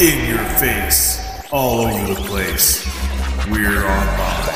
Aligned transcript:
in 0.00 0.28
your 0.28 0.44
face, 0.58 1.20
all 1.50 1.80
over 1.80 2.12
the 2.12 2.20
place. 2.20 2.84
We're 3.50 3.86
online. 3.86 4.54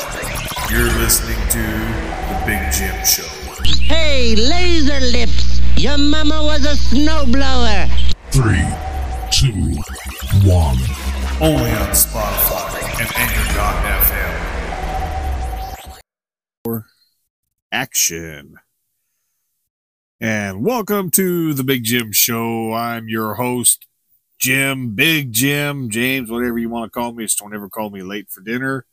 You're 0.69 0.91
listening 0.99 1.39
to 1.49 1.63
The 2.29 2.39
Big 2.45 2.71
Jim 2.71 3.03
Show. 3.03 3.25
Hey, 3.83 4.35
laser 4.35 4.99
lips! 4.99 5.59
Your 5.77 5.97
mama 5.97 6.43
was 6.43 6.63
a 6.63 6.75
snowblower! 6.75 7.89
Three, 8.29 8.67
two, 9.31 9.73
one. 10.47 10.77
Only 11.41 11.71
on 11.71 11.89
Spotify 11.89 13.01
and 13.01 13.09
Anchor.fm. 13.15 14.37
Action. 17.71 18.59
And 20.19 20.63
welcome 20.63 21.09
to 21.11 21.53
The 21.55 21.63
Big 21.63 21.83
Jim 21.83 22.11
Show. 22.11 22.73
I'm 22.73 23.09
your 23.09 23.33
host, 23.33 23.87
Jim, 24.41 24.95
Big 24.95 25.31
Jim, 25.31 25.89
James, 25.89 26.29
whatever 26.31 26.57
you 26.57 26.67
want 26.67 26.91
to 26.91 26.99
call 26.99 27.13
me. 27.13 27.23
Just 27.25 27.37
don't 27.37 27.53
ever 27.53 27.69
call 27.69 27.91
me 27.91 28.01
late 28.01 28.29
for 28.29 28.41
dinner. 28.41 28.85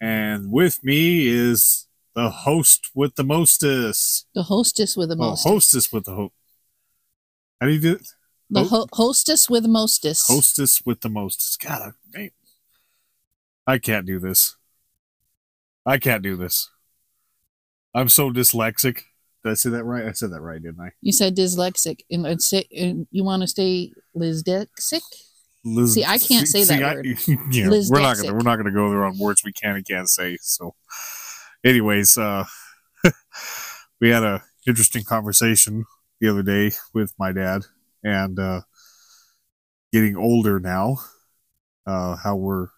And 0.00 0.50
with 0.50 0.82
me 0.82 1.28
is 1.28 1.86
the 2.14 2.28
host 2.28 2.90
with 2.94 3.14
the 3.14 3.22
mostest. 3.22 4.26
The 4.34 4.42
hostess 4.42 4.96
with 4.96 5.08
the 5.10 5.14
Oh, 5.14 5.30
most. 5.30 5.44
hostess 5.44 5.92
with 5.92 6.04
the 6.06 6.14
host. 6.14 6.34
How 7.60 7.68
do 7.68 7.72
you 7.72 7.80
do 7.80 7.92
it? 7.94 8.08
the 8.52 8.64
ho- 8.64 8.88
hostess 8.92 9.48
with 9.48 9.62
the 9.62 9.68
mostest. 9.68 10.26
Hostess 10.26 10.82
with 10.84 11.02
the 11.02 11.08
mostest. 11.08 11.60
God, 11.60 11.92
I, 12.16 12.32
I 13.64 13.78
can't 13.78 14.06
do 14.06 14.18
this. 14.18 14.56
I 15.86 15.98
can't 15.98 16.22
do 16.22 16.36
this. 16.36 16.68
I'm 17.94 18.08
so 18.08 18.30
dyslexic. 18.32 19.02
Did 19.42 19.50
I 19.50 19.54
say 19.54 19.70
that 19.70 19.84
right? 19.84 20.04
I 20.04 20.12
said 20.12 20.32
that 20.32 20.40
right, 20.40 20.62
didn't 20.62 20.80
I? 20.80 20.90
You 21.00 21.12
said 21.12 21.36
dyslexic, 21.36 22.00
and, 22.10 22.26
and, 22.26 22.42
say, 22.42 22.66
and 22.76 23.06
you 23.10 23.24
want 23.24 23.42
to 23.42 23.48
stay 23.48 23.92
lisdexic? 24.14 25.00
Liz, 25.64 25.94
See, 25.94 26.04
I 26.04 26.18
can't 26.18 26.48
say 26.48 26.64
that 26.64 26.82
I- 26.82 26.94
word. 26.94 27.06
yeah, 27.50 27.68
we're 27.68 28.00
not 28.00 28.16
gonna 28.16 28.32
we're 28.32 28.40
not 28.40 28.56
gonna 28.56 28.72
go 28.72 28.88
there 28.90 29.04
on 29.04 29.18
words 29.18 29.42
we 29.44 29.52
can 29.52 29.76
and 29.76 29.86
can't 29.86 30.08
say. 30.08 30.38
So, 30.40 30.74
anyways, 31.64 32.16
uh, 32.16 32.44
we 34.00 34.10
had 34.10 34.22
a 34.22 34.42
interesting 34.66 35.04
conversation 35.04 35.84
the 36.20 36.28
other 36.28 36.42
day 36.42 36.72
with 36.94 37.12
my 37.18 37.32
dad, 37.32 37.62
and 38.02 38.38
uh, 38.38 38.62
getting 39.92 40.16
older 40.16 40.60
now, 40.60 40.98
uh, 41.86 42.16
how 42.16 42.36
we're 42.36 42.68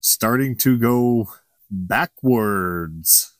starting 0.00 0.56
to 0.58 0.78
go 0.78 1.28
backwards. 1.70 3.35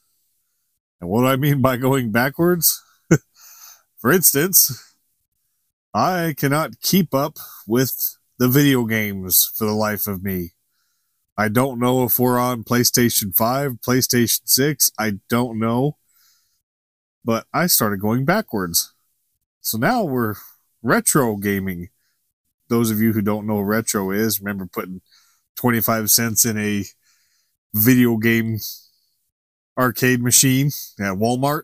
And 1.00 1.10
what 1.10 1.22
do 1.22 1.26
I 1.26 1.36
mean 1.36 1.60
by 1.60 1.76
going 1.76 2.10
backwards? 2.10 2.82
For 3.98 4.12
instance, 4.12 4.94
I 5.92 6.34
cannot 6.36 6.80
keep 6.80 7.14
up 7.14 7.38
with 7.66 8.16
the 8.38 8.48
video 8.48 8.84
games 8.84 9.50
for 9.56 9.64
the 9.64 9.72
life 9.72 10.06
of 10.06 10.22
me. 10.22 10.52
I 11.38 11.48
don't 11.48 11.78
know 11.78 12.04
if 12.04 12.18
we're 12.18 12.38
on 12.38 12.64
PlayStation 12.64 13.34
5, 13.34 13.78
PlayStation 13.86 14.42
6. 14.44 14.92
I 14.98 15.14
don't 15.28 15.58
know. 15.58 15.96
But 17.24 17.46
I 17.52 17.66
started 17.66 18.00
going 18.00 18.24
backwards. 18.24 18.92
So 19.60 19.78
now 19.78 20.04
we're 20.04 20.34
retro 20.82 21.36
gaming. 21.36 21.88
Those 22.68 22.90
of 22.90 23.00
you 23.00 23.12
who 23.12 23.22
don't 23.22 23.46
know 23.46 23.60
retro 23.60 24.10
is, 24.10 24.40
remember 24.40 24.66
putting 24.66 25.00
25 25.56 26.10
cents 26.10 26.44
in 26.44 26.58
a 26.58 26.84
video 27.74 28.16
game 28.16 28.58
arcade 29.78 30.22
machine 30.22 30.68
at 30.98 31.14
Walmart, 31.14 31.62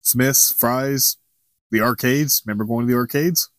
Smith's, 0.00 0.52
Fry's, 0.52 1.16
the 1.70 1.80
arcades. 1.80 2.42
Remember 2.44 2.64
going 2.64 2.86
to 2.86 2.92
the 2.92 2.98
arcades? 2.98 3.50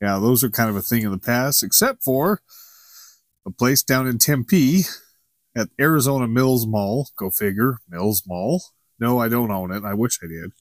Yeah, 0.00 0.18
those 0.18 0.44
are 0.44 0.50
kind 0.50 0.68
of 0.68 0.76
a 0.76 0.82
thing 0.82 1.02
in 1.02 1.10
the 1.10 1.18
past, 1.18 1.62
except 1.62 2.02
for 2.02 2.42
a 3.46 3.50
place 3.50 3.82
down 3.82 4.06
in 4.06 4.18
Tempe 4.18 4.82
at 5.56 5.68
Arizona 5.80 6.28
Mills 6.28 6.66
Mall. 6.66 7.08
Go 7.16 7.30
figure, 7.30 7.78
Mills 7.88 8.22
Mall. 8.26 8.62
No, 8.98 9.18
I 9.18 9.28
don't 9.28 9.50
own 9.50 9.72
it. 9.72 9.84
I 9.84 9.94
wish 9.94 10.18
I 10.22 10.26
did. 10.26 10.52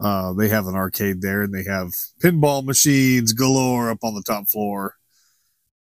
Uh, 0.00 0.32
they 0.32 0.48
have 0.48 0.66
an 0.66 0.74
arcade 0.74 1.20
there, 1.20 1.42
and 1.42 1.54
they 1.54 1.64
have 1.64 1.92
pinball 2.22 2.64
machines 2.64 3.32
galore 3.32 3.90
up 3.90 3.98
on 4.02 4.14
the 4.14 4.22
top 4.22 4.48
floor. 4.48 4.94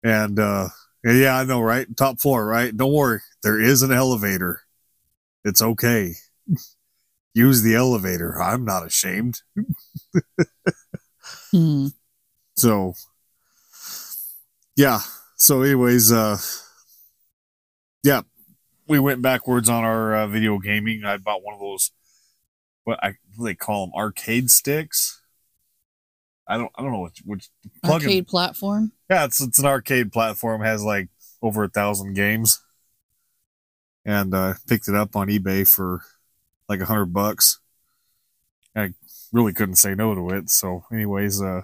And 0.03 0.39
uh, 0.39 0.69
yeah, 1.03 1.37
I 1.37 1.43
know, 1.43 1.61
right? 1.61 1.85
Top 1.97 2.19
floor, 2.19 2.45
right? 2.45 2.75
Don't 2.75 2.93
worry, 2.93 3.19
there 3.43 3.59
is 3.59 3.83
an 3.83 3.91
elevator. 3.91 4.61
It's 5.47 5.61
okay. 5.61 6.13
Use 7.33 7.61
the 7.61 7.75
elevator. 7.75 8.41
I'm 8.41 8.65
not 8.65 8.85
ashamed. 8.85 9.41
Hmm. 11.51 11.87
So, 12.57 12.93
yeah. 14.75 14.99
So, 15.37 15.61
anyways, 15.61 16.11
uh, 16.11 16.37
yeah, 18.03 18.21
we 18.87 18.99
went 18.99 19.21
backwards 19.21 19.69
on 19.69 19.83
our 19.83 20.15
uh, 20.15 20.27
video 20.27 20.57
gaming. 20.57 21.05
I 21.05 21.17
bought 21.17 21.43
one 21.43 21.53
of 21.53 21.59
those, 21.61 21.91
what 22.83 23.01
I 23.03 23.13
what 23.35 23.45
they 23.45 23.55
call 23.55 23.85
them, 23.85 23.93
arcade 23.95 24.49
sticks. 24.49 25.21
I 26.47 26.57
don't, 26.57 26.71
I 26.75 26.81
don't 26.81 26.91
know 26.91 27.01
which, 27.01 27.21
which 27.23 27.49
plug 27.83 28.01
in- 28.01 28.07
Arcade 28.07 28.27
platform. 28.27 28.91
yeah, 29.09 29.25
it's 29.25 29.39
it's 29.41 29.59
an 29.59 29.65
arcade 29.65 30.11
platform. 30.11 30.61
Has 30.61 30.83
like 30.83 31.09
over 31.41 31.63
a 31.65 31.69
thousand 31.69 32.13
games, 32.15 32.59
and 34.07 34.33
uh, 34.33 34.53
picked 34.67 34.87
it 34.87 34.95
up 34.95 35.15
on 35.17 35.27
eBay 35.27 35.67
for 35.67 36.01
like 36.69 36.79
a 36.79 36.85
hundred 36.85 37.07
bucks. 37.13 37.59
I 38.75 38.93
really 39.33 39.53
couldn't 39.53 39.75
say 39.75 39.93
no 39.95 40.15
to 40.15 40.29
it. 40.29 40.49
So, 40.49 40.85
anyways, 40.91 41.41
uh, 41.41 41.63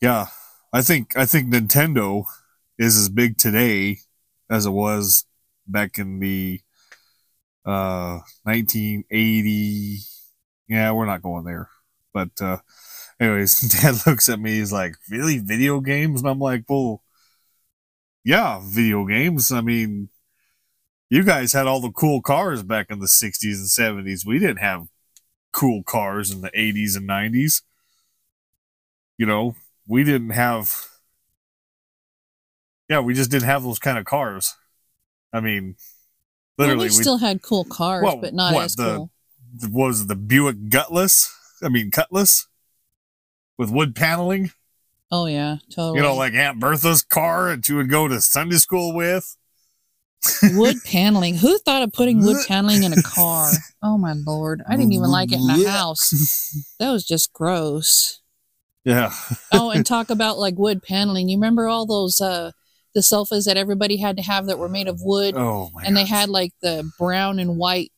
yeah, 0.00 0.26
I 0.72 0.82
think 0.82 1.16
I 1.16 1.26
think 1.26 1.52
Nintendo 1.52 2.24
is 2.78 2.96
as 2.96 3.08
big 3.10 3.36
today 3.36 3.98
as 4.50 4.64
it 4.66 4.70
was 4.70 5.26
back 5.66 5.98
in 5.98 6.18
the 6.18 6.60
uh 7.64 8.20
1980. 8.44 9.98
Yeah, 10.68 10.92
we're 10.92 11.06
not 11.06 11.22
going 11.22 11.44
there, 11.44 11.68
but 12.14 12.30
uh 12.40 12.58
anyways, 13.20 13.60
dad 13.82 13.96
looks 14.06 14.28
at 14.28 14.40
me, 14.40 14.52
he's 14.58 14.72
like, 14.72 14.94
Really? 15.10 15.38
Video 15.38 15.80
games? 15.80 16.20
And 16.20 16.30
I'm 16.30 16.38
like, 16.38 16.64
Well, 16.68 17.02
yeah, 18.24 18.60
video 18.64 19.04
games. 19.06 19.52
I 19.52 19.60
mean, 19.60 20.08
you 21.10 21.22
guys 21.22 21.52
had 21.52 21.66
all 21.66 21.80
the 21.80 21.90
cool 21.90 22.20
cars 22.20 22.62
back 22.62 22.86
in 22.90 22.98
the 22.98 23.06
60s 23.06 23.42
and 23.78 24.06
70s. 24.06 24.26
We 24.26 24.38
didn't 24.38 24.58
have 24.58 24.88
cool 25.52 25.82
cars 25.84 26.30
in 26.30 26.40
the 26.40 26.50
80s 26.50 26.96
and 26.96 27.08
90s. 27.08 27.62
You 29.18 29.26
know, 29.26 29.54
we 29.86 30.04
didn't 30.04 30.30
have, 30.30 30.86
yeah, 32.88 33.00
we 33.00 33.14
just 33.14 33.30
didn't 33.30 33.46
have 33.48 33.62
those 33.62 33.78
kind 33.78 33.98
of 33.98 34.04
cars. 34.04 34.54
I 35.32 35.40
mean, 35.40 35.76
Well, 36.58 36.68
literally, 36.68 36.86
we 36.88 36.90
still 36.90 37.18
had 37.18 37.42
cool 37.42 37.64
cars, 37.64 38.04
Well, 38.04 38.18
but 38.18 38.34
not 38.34 38.54
what, 38.54 38.64
as 38.64 38.74
the- 38.76 38.96
cool. 38.96 39.10
was 39.70 40.06
the 40.06 40.16
Buick 40.16 40.68
Gutless? 40.68 41.32
I 41.62 41.68
mean, 41.68 41.90
Cutlass 41.90 42.46
with 43.56 43.70
wood 43.70 43.94
paneling. 43.94 44.50
Oh 45.10 45.26
yeah, 45.26 45.58
totally. 45.70 45.98
You 45.98 46.02
know, 46.02 46.14
like 46.16 46.34
Aunt 46.34 46.58
Bertha's 46.60 47.02
car 47.02 47.54
that 47.54 47.68
you 47.68 47.76
would 47.76 47.88
go 47.88 48.08
to 48.08 48.20
Sunday 48.20 48.56
school 48.56 48.92
with. 48.94 49.36
Wood 50.54 50.76
paneling. 50.84 51.36
Who 51.36 51.58
thought 51.58 51.82
of 51.82 51.92
putting 51.92 52.22
wood 52.24 52.36
paneling 52.48 52.82
in 52.82 52.92
a 52.92 53.02
car? 53.02 53.50
Oh 53.82 53.98
my 53.98 54.14
lord, 54.14 54.62
I 54.68 54.76
didn't 54.76 54.92
even 54.92 55.10
like 55.10 55.32
it 55.32 55.36
in 55.40 55.46
the 55.46 55.68
house. 55.68 56.10
That 56.78 56.90
was 56.90 57.04
just 57.04 57.32
gross. 57.32 58.20
Yeah. 58.84 59.12
oh, 59.52 59.70
and 59.70 59.84
talk 59.84 60.10
about 60.10 60.38
like 60.38 60.54
wood 60.56 60.82
paneling. 60.82 61.28
You 61.28 61.36
remember 61.38 61.66
all 61.68 61.86
those 61.86 62.20
uh 62.20 62.52
the 62.94 63.02
sofas 63.02 63.44
that 63.44 63.56
everybody 63.58 63.96
had 63.98 64.16
to 64.16 64.22
have 64.22 64.46
that 64.46 64.58
were 64.58 64.68
made 64.70 64.88
of 64.88 65.00
wood 65.02 65.34
Oh 65.36 65.70
my. 65.74 65.82
and 65.84 65.94
they 65.96 66.06
had 66.06 66.28
like 66.30 66.52
the 66.62 66.90
brown 66.98 67.38
and 67.38 67.58
white 67.58 67.92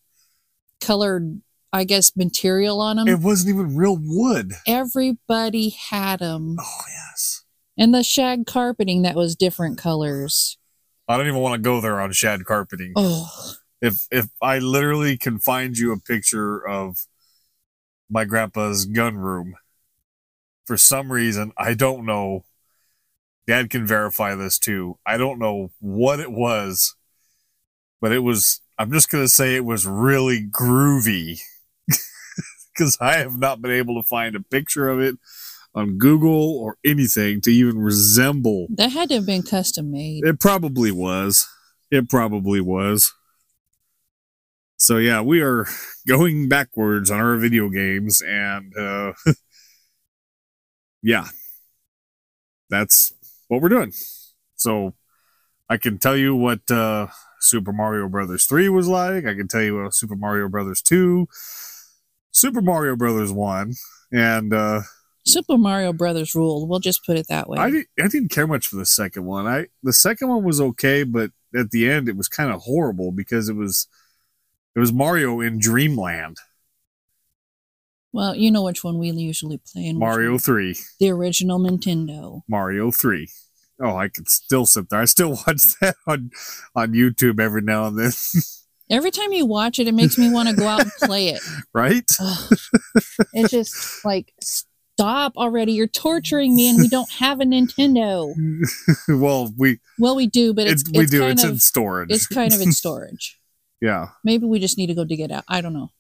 colored 0.81 1.41
I 1.73 1.85
guess 1.85 2.17
material 2.17 2.81
on 2.81 2.97
them. 2.97 3.07
It 3.09 3.21
wasn't 3.21 3.55
even 3.55 3.77
real 3.77 3.99
wood. 4.01 4.53
everybody 4.67 5.69
had 5.69 6.21
them. 6.21 6.57
Oh 6.59 6.81
yes. 6.89 7.43
And 7.77 7.95
the 7.95 8.03
shag 8.03 8.47
carpeting 8.47 9.03
that 9.03 9.15
was 9.15 9.37
different 9.37 9.79
colors. 9.79 10.58
I 11.09 11.17
don't 11.17 11.27
even 11.27 11.41
want 11.41 11.55
to 11.55 11.67
go 11.67 11.81
there 11.81 12.01
on 12.01 12.13
shad 12.13 12.45
carpeting. 12.45 12.93
Oh, 12.95 13.55
If 13.81 14.07
if 14.11 14.27
I 14.43 14.59
literally 14.59 15.17
can 15.17 15.39
find 15.39 15.77
you 15.77 15.93
a 15.93 15.99
picture 15.99 16.67
of 16.67 16.99
my 18.11 18.25
grandpa's 18.25 18.85
gun 18.85 19.17
room, 19.17 19.55
for 20.67 20.77
some 20.77 21.11
reason 21.11 21.53
I 21.57 21.75
don't 21.75 22.05
know. 22.05 22.45
Dad 23.47 23.71
can 23.71 23.87
verify 23.87 24.35
this 24.35 24.59
too. 24.59 24.99
I 25.07 25.17
don't 25.17 25.39
know 25.39 25.71
what 25.81 26.21
it 26.21 26.31
was, 26.31 26.95
but 27.99 28.13
it 28.13 28.19
was. 28.19 28.61
I'm 28.79 28.93
just 28.93 29.11
gonna 29.11 29.29
say 29.29 29.57
it 29.57 29.65
was 29.65 29.87
really 29.87 30.47
groovy 30.47 31.41
because 32.75 32.99
I 33.01 33.17
have 33.17 33.39
not 33.39 33.63
been 33.63 33.71
able 33.71 34.01
to 34.01 34.07
find 34.07 34.37
a 34.37 34.41
picture 34.41 34.91
of 34.91 35.01
it 35.01 35.17
on 35.75 35.99
Google 35.99 36.59
or 36.59 36.77
anything 36.85 37.41
to 37.43 37.51
even 37.51 37.79
resemble 37.79 38.67
that 38.71 38.91
had 38.91 39.09
to 39.11 39.17
have 39.17 39.27
been 39.27 39.43
custom 39.43 39.91
made. 39.91 40.25
it 40.25 40.41
probably 40.41 40.91
was. 40.91 41.47
It 41.91 42.09
probably 42.09 42.61
was. 42.61 43.13
So 44.77 44.97
yeah, 44.99 45.21
we 45.21 45.41
are 45.41 45.67
going 46.07 46.49
backwards 46.49 47.11
on 47.11 47.21
our 47.21 47.37
video 47.37 47.69
games 47.69 48.21
and 48.21 48.77
uh 48.77 49.13
yeah. 51.03 51.29
that's 52.71 53.13
what 53.49 53.61
we're 53.61 53.69
doing. 53.69 53.93
So 54.57 54.95
I 55.69 55.77
can 55.77 55.99
tell 55.99 56.17
you 56.17 56.35
what 56.35 56.71
uh, 56.71 57.09
Super 57.41 57.73
Mario 57.73 58.09
Brothers 58.09 58.47
3 58.47 58.69
was 58.69 58.89
like. 58.89 59.27
I 59.27 59.35
can 59.35 59.49
tell 59.49 59.63
you 59.63 59.83
what 59.83 59.95
Super 59.95 60.17
Mario 60.17 60.49
Brothers 60.49 60.83
2, 60.83 61.27
Super 62.31 62.63
Mario 62.63 62.97
Brothers 62.97 63.33
1, 63.33 63.75
and 64.13 64.55
uh, 64.55 64.81
Super 65.29 65.59
Mario 65.59 65.93
Brothers 65.93 66.35
ruled. 66.35 66.69
We'll 66.69 66.81
just 66.81 67.05
put 67.05 67.17
it 67.19 67.27
that 67.29 67.49
way. 67.49 67.59
I 67.59 67.71
didn't 67.71 67.89
I 68.01 68.09
didn't 68.09 68.31
care 68.31 68.47
much 68.47 68.67
for 68.67 68.77
the 68.77 68.87
second 68.87 69.25
one. 69.25 69.47
I 69.47 69.67
the 69.83 69.93
second 69.93 70.29
one 70.29 70.45
was 70.45 70.61
okay, 70.61 71.03
but 71.05 71.31
at 71.55 71.71
the 71.71 71.89
end 71.89 72.09
it 72.09 72.17
was 72.17 72.29
kind 72.29 72.53
of 72.53 72.63
horrible 72.63 73.13
because 73.13 73.49
it 73.49 73.57
was 73.57 73.87
it 74.75 74.81
was 74.81 74.93
Mario 74.93 75.41
in 75.41 75.59
Dreamland. 75.59 76.37
well, 78.13 78.35
you 78.35 78.51
know 78.51 78.63
which 78.63 78.83
one 78.85 78.99
we 78.99 79.11
usually 79.11 79.59
play. 79.59 79.87
And 79.87 79.99
which 79.99 80.07
Mario 80.07 80.31
one. 80.33 80.39
3. 80.39 80.77
the 81.01 81.11
original 81.11 81.59
Nintendo. 81.59 82.43
Mario 82.49 82.91
3. 82.91 83.29
Oh, 83.81 83.97
I 83.97 84.09
could 84.09 84.29
still 84.29 84.67
sit 84.67 84.89
there. 84.91 85.01
I 85.01 85.05
still 85.05 85.31
watch 85.47 85.63
that 85.81 85.97
on 86.07 86.31
on 86.75 86.93
YouTube 86.93 87.39
every 87.41 87.63
now 87.63 87.87
and 87.87 87.99
then, 87.99 88.13
Every 88.91 89.11
time 89.11 89.33
you 89.33 89.45
watch 89.45 89.79
it, 89.79 89.87
it 89.87 89.93
makes 89.93 90.17
me 90.17 90.33
want 90.33 90.49
to 90.49 90.55
go 90.57 90.67
out 90.67 90.81
and 90.81 90.91
play 91.03 91.29
it. 91.29 91.41
right? 91.75 92.11
Ugh. 92.19 92.53
it's 93.35 93.51
just 93.51 94.03
like 94.05 94.33
stop 94.99 95.37
already. 95.37 95.73
You're 95.73 95.87
torturing 95.87 96.57
me, 96.57 96.69
and 96.71 96.79
we 96.79 96.89
don't 96.89 97.11
have 97.13 97.41
a 97.41 97.45
Nintendo. 97.45 98.35
well, 99.09 99.53
we 99.57 99.79
Well, 99.99 100.17
we 100.17 100.27
do, 100.27 100.53
but 100.53 100.67
it's, 100.67 100.83
it, 100.83 100.97
we 100.97 101.05
it's 101.05 101.13
do. 101.13 101.25
It's 101.25 101.45
of 101.45 101.51
in 101.51 101.59
storage. 101.59 102.11
it's 102.11 102.27
kind 102.27 102.53
of 102.53 102.61
in 102.61 102.73
storage. 102.83 103.39
yeah, 103.81 104.09
Maybe 104.25 104.47
we 104.47 104.59
just 104.59 104.77
need 104.77 104.89
to 104.89 104.95
go 104.95 105.05
dig 105.05 105.21
it 105.21 105.31
out. 105.31 105.45
I 105.49 105.61
don't 105.61 105.73
know. 105.73 105.91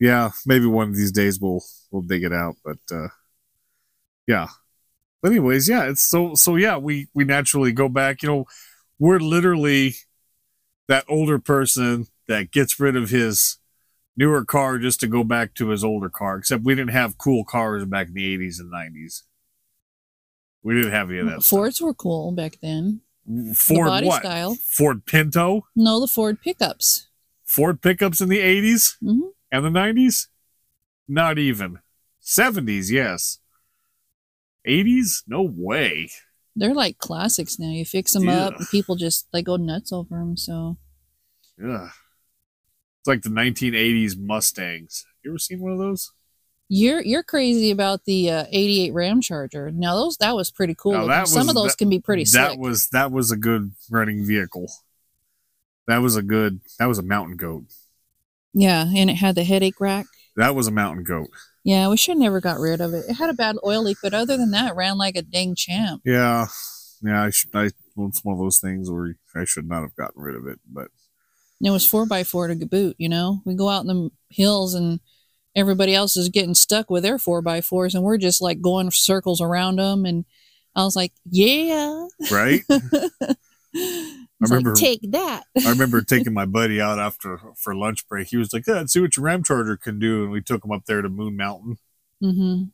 yeah. 0.00 0.30
Maybe 0.46 0.64
one 0.64 0.88
of 0.88 0.96
these 0.96 1.12
days 1.12 1.38
we'll 1.38 1.62
we'll 1.90 2.02
dig 2.02 2.24
it 2.24 2.32
out. 2.32 2.56
But 2.64 2.78
uh, 2.90 3.08
yeah. 4.26 4.48
But 5.22 5.32
anyways, 5.32 5.68
yeah. 5.68 5.84
It's 5.90 6.02
so 6.02 6.34
so. 6.34 6.56
Yeah, 6.56 6.78
we 6.78 7.08
we 7.12 7.24
naturally 7.24 7.72
go 7.72 7.90
back. 7.90 8.22
You 8.22 8.28
know, 8.28 8.44
we're 8.98 9.18
literally 9.18 9.96
that 10.88 11.04
older 11.08 11.38
person 11.38 12.06
that 12.26 12.52
gets 12.52 12.80
rid 12.80 12.96
of 12.96 13.10
his 13.10 13.58
newer 14.16 14.44
car 14.44 14.78
just 14.78 15.00
to 15.00 15.06
go 15.06 15.22
back 15.24 15.54
to 15.54 15.68
his 15.68 15.84
older 15.84 16.08
car. 16.08 16.38
Except 16.38 16.62
we 16.64 16.74
didn't 16.74 16.92
have 16.92 17.18
cool 17.18 17.44
cars 17.44 17.84
back 17.84 18.08
in 18.08 18.14
the 18.14 18.32
eighties 18.32 18.58
and 18.58 18.70
nineties. 18.70 19.24
We 20.62 20.74
didn't 20.74 20.92
have 20.92 21.10
any 21.10 21.20
of 21.20 21.26
that. 21.26 21.42
stuff. 21.42 21.46
Fords 21.58 21.80
were 21.80 21.94
cool 21.94 22.32
back 22.32 22.58
then. 22.60 23.00
Ford 23.54 23.86
body 23.88 24.06
what? 24.06 24.22
style. 24.22 24.56
Ford 24.56 25.04
Pinto, 25.06 25.66
No, 25.74 26.00
the 26.00 26.06
Ford 26.06 26.40
pickups. 26.40 27.08
Ford 27.44 27.80
pickups 27.82 28.20
in 28.20 28.28
the 28.28 28.38
80s 28.40 28.96
Mhm. 29.02 29.30
and 29.52 29.64
the 29.64 29.70
90s? 29.70 30.28
Not 31.08 31.38
even. 31.38 31.78
70s, 32.20 32.90
yes. 32.90 33.38
80s? 34.66 35.22
No 35.26 35.42
way. 35.42 36.10
They're 36.56 36.74
like 36.74 36.98
classics 36.98 37.58
now. 37.58 37.70
You 37.70 37.84
fix 37.84 38.12
them 38.12 38.28
up, 38.28 38.52
Yeah. 38.52 38.58
and 38.58 38.68
people 38.68 38.96
just 38.96 39.30
they 39.32 39.42
go 39.42 39.56
nuts 39.56 39.92
over 39.92 40.18
them. 40.18 40.36
So 40.36 40.78
Ugh. 41.64 41.90
It's 43.06 43.08
like 43.08 43.22
the 43.22 43.28
1980s 43.28 44.18
Mustangs. 44.18 45.06
You 45.22 45.30
ever 45.30 45.38
seen 45.38 45.60
one 45.60 45.70
of 45.70 45.78
those? 45.78 46.10
you're 46.68 47.00
you're 47.00 47.22
crazy 47.22 47.70
about 47.70 48.04
the 48.04 48.28
uh, 48.28 48.44
'88 48.50 48.92
Ramcharger. 48.92 49.72
Now 49.72 49.94
those 49.94 50.16
that 50.16 50.34
was 50.34 50.50
pretty 50.50 50.74
cool. 50.76 51.06
Looking. 51.06 51.26
Some 51.26 51.48
of 51.48 51.54
those 51.54 51.70
that- 51.72 51.78
can 51.78 51.88
be 51.88 52.00
pretty 52.00 52.24
that 52.24 52.48
slick. 52.48 52.58
was 52.58 52.88
that 52.88 53.12
was 53.12 53.30
a 53.30 53.36
good 53.36 53.70
running 53.88 54.24
vehicle. 54.26 54.66
That 55.86 55.98
was 55.98 56.16
a 56.16 56.22
good 56.22 56.62
that 56.80 56.86
was 56.86 56.98
a 56.98 57.04
mountain 57.04 57.36
goat. 57.36 57.66
yeah, 58.52 58.86
and 58.96 59.08
it 59.08 59.14
had 59.14 59.36
the 59.36 59.44
headache 59.44 59.80
rack. 59.80 60.06
That 60.34 60.56
was 60.56 60.66
a 60.66 60.72
mountain 60.72 61.04
goat. 61.04 61.28
Yeah, 61.62 61.88
we 61.88 61.96
should 61.96 62.16
never 62.16 62.40
got 62.40 62.58
rid 62.58 62.80
of 62.80 62.92
it. 62.92 63.04
It 63.08 63.14
had 63.14 63.30
a 63.30 63.34
bad 63.34 63.54
oil 63.64 63.84
leak, 63.84 63.98
but 64.02 64.14
other 64.14 64.36
than 64.36 64.50
that, 64.50 64.72
it 64.72 64.74
ran 64.74 64.98
like 64.98 65.14
a 65.14 65.22
dang 65.22 65.54
champ. 65.54 66.02
Yeah. 66.04 66.46
Yeah, 67.02 67.22
I 67.22 67.30
should 67.30 67.54
I 67.54 67.66
it's 67.98 68.24
one 68.24 68.32
of 68.32 68.40
those 68.40 68.58
things 68.58 68.90
where 68.90 69.14
I 69.36 69.44
should 69.44 69.68
not 69.68 69.82
have 69.82 69.94
gotten 69.94 70.20
rid 70.20 70.34
of 70.34 70.48
it, 70.48 70.58
but 70.68 70.88
And 71.60 71.68
it 71.68 71.70
was 71.70 71.86
four 71.86 72.06
by 72.06 72.22
four 72.24 72.48
to 72.48 72.54
boot. 72.66 72.96
You 72.98 73.08
know, 73.08 73.40
we 73.44 73.54
go 73.54 73.68
out 73.68 73.82
in 73.82 73.86
the 73.88 74.10
hills 74.30 74.74
and 74.74 75.00
everybody 75.54 75.94
else 75.94 76.16
is 76.16 76.28
getting 76.28 76.54
stuck 76.54 76.90
with 76.90 77.02
their 77.02 77.18
four 77.18 77.40
by 77.42 77.60
fours, 77.60 77.94
and 77.94 78.04
we're 78.04 78.18
just 78.18 78.42
like 78.42 78.60
going 78.60 78.90
circles 78.90 79.40
around 79.40 79.76
them. 79.76 80.04
And 80.04 80.24
I 80.74 80.84
was 80.84 80.96
like, 80.96 81.12
yeah. 81.30 82.06
right? 82.30 82.60
I 83.74 84.44
remember- 84.48 84.74
like, 84.74 84.80
take 84.80 85.12
that. 85.12 85.44
I 85.64 85.70
remember 85.70 86.02
taking 86.02 86.34
my 86.34 86.44
buddy 86.44 86.80
out 86.80 86.98
after 86.98 87.40
for 87.56 87.74
lunch 87.74 88.06
break. 88.08 88.28
He 88.28 88.36
was 88.36 88.52
like, 88.52 88.66
"Yeah, 88.66 88.74
let's 88.74 88.92
see 88.92 89.00
what 89.00 89.16
your 89.16 89.24
Ramcharger 89.24 89.80
can 89.80 89.98
do," 89.98 90.24
and 90.24 90.32
we 90.32 90.42
took 90.42 90.64
him 90.64 90.72
up 90.72 90.84
there 90.86 91.00
to 91.02 91.08
Moon 91.08 91.36
Mountain. 91.36 91.78
hmm 92.20 92.64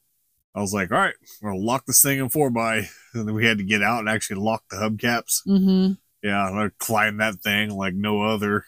I 0.54 0.60
was 0.60 0.74
like, 0.74 0.90
"All 0.92 0.98
right, 0.98 1.14
we're 1.40 1.50
gonna 1.52 1.62
lock 1.62 1.86
this 1.86 2.02
thing 2.02 2.18
in 2.18 2.28
four 2.28 2.50
by," 2.50 2.78
and 3.14 3.26
then 3.28 3.34
we 3.34 3.46
had 3.46 3.58
to 3.58 3.64
get 3.64 3.82
out 3.82 4.00
and 4.00 4.08
actually 4.08 4.40
lock 4.40 4.64
the 4.70 4.76
hubcaps. 4.76 5.42
hmm 5.44 5.92
Yeah, 6.22 6.42
I 6.42 6.68
climbed 6.78 7.20
that 7.20 7.40
thing 7.42 7.70
like 7.70 7.94
no 7.94 8.22
other. 8.22 8.64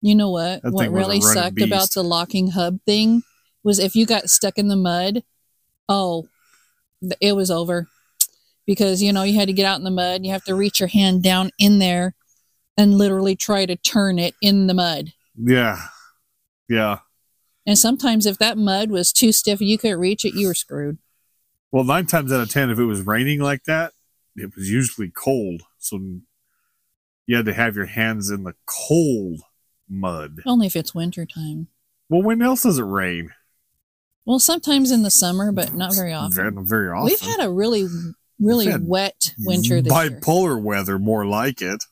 You 0.00 0.14
know 0.14 0.30
what? 0.30 0.62
That 0.62 0.72
what 0.72 0.82
thing 0.82 0.92
was 0.92 1.06
a 1.06 1.08
really 1.08 1.20
sucked 1.20 1.60
about 1.60 1.90
the 1.90 2.04
locking 2.04 2.52
hub 2.52 2.78
thing 2.86 3.22
was 3.62 3.78
if 3.78 3.94
you 3.94 4.06
got 4.06 4.30
stuck 4.30 4.56
in 4.56 4.68
the 4.68 4.76
mud, 4.76 5.22
oh, 5.88 6.28
it 7.20 7.34
was 7.34 7.50
over. 7.50 7.88
Because, 8.66 9.02
you 9.02 9.12
know, 9.12 9.24
you 9.24 9.34
had 9.34 9.48
to 9.48 9.52
get 9.52 9.66
out 9.66 9.78
in 9.78 9.84
the 9.84 9.90
mud, 9.90 10.24
you 10.24 10.30
have 10.30 10.44
to 10.44 10.54
reach 10.54 10.78
your 10.78 10.88
hand 10.88 11.24
down 11.24 11.50
in 11.58 11.80
there 11.80 12.14
and 12.76 12.96
literally 12.96 13.34
try 13.34 13.66
to 13.66 13.74
turn 13.74 14.18
it 14.18 14.34
in 14.40 14.68
the 14.68 14.74
mud. 14.74 15.12
Yeah, 15.36 15.86
yeah. 16.68 16.98
And 17.66 17.76
sometimes 17.76 18.26
if 18.26 18.38
that 18.38 18.56
mud 18.56 18.90
was 18.90 19.12
too 19.12 19.32
stiff 19.32 19.60
and 19.60 19.68
you 19.68 19.76
couldn't 19.76 19.98
reach 19.98 20.24
it, 20.24 20.34
you 20.34 20.46
were 20.46 20.54
screwed. 20.54 20.98
Well, 21.72 21.84
nine 21.84 22.06
times 22.06 22.32
out 22.32 22.40
of 22.40 22.50
ten, 22.50 22.70
if 22.70 22.78
it 22.78 22.84
was 22.84 23.02
raining 23.02 23.40
like 23.40 23.64
that, 23.64 23.92
it 24.36 24.54
was 24.54 24.70
usually 24.70 25.10
cold, 25.10 25.62
so 25.78 25.98
you 27.30 27.36
had 27.36 27.46
to 27.46 27.54
have 27.54 27.76
your 27.76 27.86
hands 27.86 28.28
in 28.28 28.42
the 28.42 28.54
cold 28.66 29.40
mud. 29.88 30.40
Only 30.44 30.66
if 30.66 30.74
it's 30.74 30.96
winter 30.96 31.24
time. 31.24 31.68
Well, 32.08 32.22
when 32.22 32.42
else 32.42 32.64
does 32.64 32.80
it 32.80 32.82
rain? 32.82 33.30
Well, 34.26 34.40
sometimes 34.40 34.90
in 34.90 35.04
the 35.04 35.12
summer, 35.12 35.52
but 35.52 35.72
not 35.72 35.94
very 35.94 36.12
often. 36.12 36.32
Very, 36.34 36.52
very 36.56 36.88
often. 36.88 37.04
We've 37.04 37.20
had 37.20 37.38
a 37.38 37.48
really, 37.48 37.86
really 38.40 38.76
wet 38.80 39.32
winter 39.38 39.80
this 39.80 39.92
year. 39.92 40.10
bipolar 40.10 40.60
weather, 40.60 40.98
more 40.98 41.24
like 41.24 41.62
it. 41.62 41.84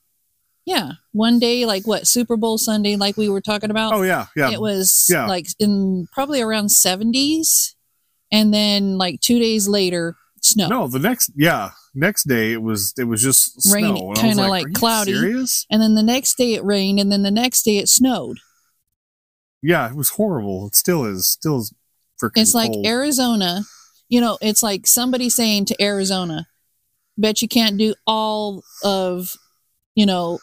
Yeah. 0.64 0.94
One 1.12 1.38
day, 1.38 1.66
like 1.66 1.86
what, 1.86 2.08
Super 2.08 2.36
Bowl 2.36 2.58
Sunday, 2.58 2.96
like 2.96 3.16
we 3.16 3.28
were 3.28 3.40
talking 3.40 3.70
about? 3.70 3.92
Oh 3.92 4.02
yeah, 4.02 4.26
yeah. 4.34 4.50
It 4.50 4.60
was 4.60 5.06
Yeah. 5.08 5.28
like 5.28 5.46
in 5.60 6.08
probably 6.12 6.40
around 6.42 6.66
70s. 6.66 7.74
And 8.32 8.52
then 8.52 8.98
like 8.98 9.20
two 9.20 9.38
days 9.38 9.68
later, 9.68 10.16
snow. 10.42 10.66
No, 10.66 10.88
the 10.88 10.98
next 10.98 11.30
yeah, 11.36 11.70
next 11.98 12.24
day 12.28 12.52
it 12.52 12.62
was 12.62 12.94
it 12.98 13.04
was 13.04 13.22
just 13.22 13.60
snow. 13.62 13.74
Rainy, 13.74 13.88
And 13.90 14.00
I 14.00 14.10
was 14.10 14.20
kinda 14.20 14.48
like 14.48 14.66
"Are 14.66 14.68
you 14.68 14.74
cloudy." 14.74 15.12
Serious? 15.14 15.66
And 15.70 15.82
then 15.82 15.94
the 15.94 16.02
next 16.02 16.36
day 16.38 16.54
it 16.54 16.64
rained. 16.64 17.00
And 17.00 17.10
then 17.12 17.22
the 17.22 17.30
next 17.30 17.62
day 17.64 17.78
it 17.78 17.88
snowed. 17.88 18.38
Yeah, 19.62 19.88
it 19.88 19.94
was 19.96 20.10
horrible. 20.10 20.68
It 20.68 20.76
still 20.76 21.04
is. 21.04 21.28
Still 21.28 21.58
is 21.58 21.74
freaking. 22.22 22.42
It's 22.42 22.54
like 22.54 22.70
cold. 22.72 22.86
Arizona, 22.86 23.62
you 24.08 24.20
know, 24.20 24.38
it's 24.40 24.62
like 24.62 24.86
somebody 24.86 25.28
saying 25.28 25.64
to 25.66 25.82
Arizona, 25.82 26.46
bet 27.16 27.42
you 27.42 27.48
can't 27.48 27.76
do 27.76 27.94
all 28.06 28.62
of, 28.84 29.34
you 29.96 30.06
know, 30.06 30.38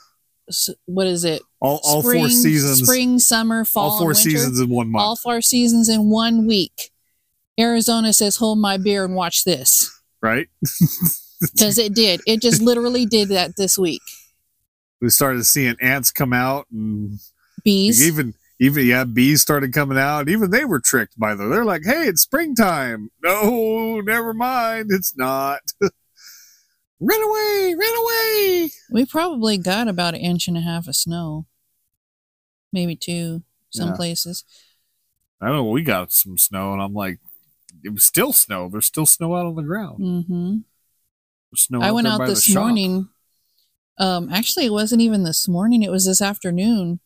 what 0.85 1.07
is 1.07 1.23
it? 1.23 1.41
all, 1.61 1.79
all 1.83 2.01
spring, 2.03 2.19
four 2.21 2.29
seasons. 2.29 2.83
Spring, 2.83 3.17
summer, 3.19 3.65
fall, 3.65 3.91
all 3.91 3.97
four 3.99 4.07
winter. 4.09 4.21
seasons 4.21 4.59
in 4.59 4.69
one 4.69 4.91
month. 4.91 5.01
all 5.01 5.15
four 5.15 5.41
seasons 5.41 5.89
in 5.89 6.09
one 6.09 6.45
week. 6.45 6.91
Arizona 7.59 8.11
says, 8.13 8.35
hold 8.35 8.59
my 8.59 8.77
beer 8.77 9.05
and 9.05 9.15
watch 9.15 9.45
this. 9.45 9.89
right? 10.21 10.47
Because 11.41 11.77
it 11.77 11.93
did. 11.93 12.21
It 12.25 12.41
just 12.41 12.61
literally 12.61 13.05
did 13.05 13.29
that 13.29 13.55
this 13.57 13.77
week. 13.77 14.01
we 15.01 15.09
started 15.09 15.43
seeing 15.45 15.75
ants 15.81 16.11
come 16.11 16.33
out, 16.33 16.65
and 16.71 17.19
Bees. 17.63 18.05
even 18.05 18.33
even 18.59 18.85
yeah, 18.85 19.03
bees 19.03 19.41
started 19.41 19.73
coming 19.73 19.97
out. 19.97 20.29
Even 20.29 20.49
they 20.51 20.63
were 20.65 20.79
tricked 20.79 21.19
by 21.19 21.35
the. 21.35 21.45
They're 21.47 21.65
like, 21.65 21.83
"Hey, 21.83 22.07
it's 22.07 22.21
springtime." 22.21 23.09
No, 23.23 23.99
never 24.01 24.33
mind. 24.33 24.87
It's 24.91 25.15
not. 25.17 25.59
run 25.81 27.21
away! 27.21 27.75
Run 27.77 27.97
away! 28.03 28.69
We 28.91 29.05
probably 29.05 29.57
got 29.57 29.87
about 29.89 30.13
an 30.15 30.21
inch 30.21 30.47
and 30.47 30.57
a 30.57 30.61
half 30.61 30.87
of 30.87 30.95
snow. 30.95 31.45
Maybe 32.71 32.95
two, 32.95 33.43
some 33.69 33.89
Yeah. 33.89 33.95
places. 33.95 34.43
I 35.41 35.47
don't 35.47 35.57
know. 35.57 35.63
We 35.65 35.83
got 35.83 36.11
some 36.13 36.37
snow, 36.37 36.71
and 36.73 36.81
I'm 36.81 36.93
like, 36.93 37.19
it 37.83 37.89
was 37.89 38.05
still 38.05 38.31
snow. 38.31 38.69
There's 38.69 38.85
still 38.85 39.05
snow 39.05 39.35
out 39.35 39.45
on 39.45 39.55
the 39.55 39.63
ground. 39.63 39.97
hmm 39.97 40.23
There's 40.23 40.63
snow 41.55 41.81
I 41.81 41.91
went 41.91 42.07
out 42.07 42.25
this 42.25 42.53
morning. 42.53 43.09
Um, 43.97 44.29
actually, 44.31 44.65
it 44.65 44.71
wasn't 44.71 45.01
even 45.01 45.23
this 45.23 45.47
morning. 45.47 45.83
It 45.83 45.91
was 45.91 46.05
this 46.05 46.21
afternoon. 46.21 46.99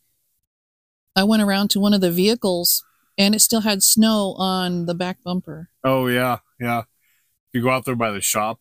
I 1.15 1.23
went 1.23 1.43
around 1.43 1.69
to 1.71 1.79
one 1.79 1.93
of 1.93 2.01
the 2.01 2.11
vehicles, 2.11 2.83
and 3.17 3.35
it 3.35 3.39
still 3.39 3.61
had 3.61 3.83
snow 3.83 4.33
on 4.37 4.85
the 4.85 4.95
back 4.95 5.17
bumper. 5.23 5.69
Oh 5.83 6.07
yeah, 6.07 6.39
yeah. 6.59 6.79
If 6.79 7.53
you 7.53 7.61
go 7.61 7.69
out 7.69 7.85
there 7.85 7.95
by 7.95 8.11
the 8.11 8.21
shop, 8.21 8.59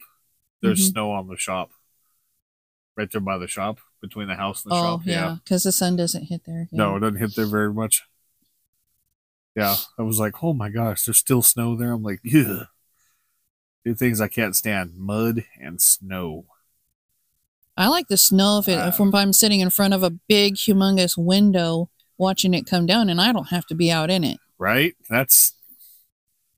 there's 0.62 0.80
Mhm. 0.80 0.92
snow 0.92 1.12
on 1.12 1.28
the 1.28 1.36
shop. 1.36 1.70
Right 2.96 3.10
there 3.10 3.20
by 3.20 3.38
the 3.38 3.46
shop, 3.46 3.78
between 4.02 4.26
the 4.28 4.34
house 4.34 4.64
and 4.64 4.72
the 4.72 4.76
oh, 4.76 4.82
shop. 4.82 5.00
yeah, 5.04 5.36
because 5.42 5.62
the 5.62 5.72
sun 5.72 5.94
doesn't 5.96 6.24
hit 6.24 6.42
there. 6.44 6.68
No, 6.72 6.96
it 6.96 7.00
doesn't 7.00 7.18
hit 7.18 7.36
there 7.36 7.46
very 7.46 7.72
much. 7.72 8.02
Yeah, 9.54 9.76
I 9.98 10.02
was 10.02 10.18
like, 10.18 10.42
oh 10.42 10.52
my 10.52 10.68
gosh, 10.68 11.04
there's 11.04 11.18
still 11.18 11.42
snow 11.42 11.76
there. 11.76 11.92
I'm 11.92 12.02
like, 12.02 12.20
yeah, 12.24 12.64
Two 13.88 13.94
things 13.94 14.20
I 14.20 14.28
can't 14.28 14.54
stand: 14.54 14.92
mud 14.98 15.46
and 15.58 15.80
snow. 15.80 16.44
I 17.74 17.88
like 17.88 18.08
the 18.08 18.18
snow 18.18 18.58
if, 18.58 18.68
it, 18.68 18.78
if 18.86 19.00
I'm 19.00 19.32
sitting 19.32 19.60
in 19.60 19.70
front 19.70 19.94
of 19.94 20.02
a 20.02 20.10
big, 20.10 20.56
humongous 20.56 21.16
window 21.16 21.88
watching 22.18 22.52
it 22.52 22.66
come 22.66 22.84
down, 22.84 23.08
and 23.08 23.18
I 23.18 23.32
don't 23.32 23.48
have 23.48 23.64
to 23.68 23.74
be 23.74 23.90
out 23.90 24.10
in 24.10 24.24
it. 24.24 24.40
Right? 24.58 24.94
That's 25.08 25.54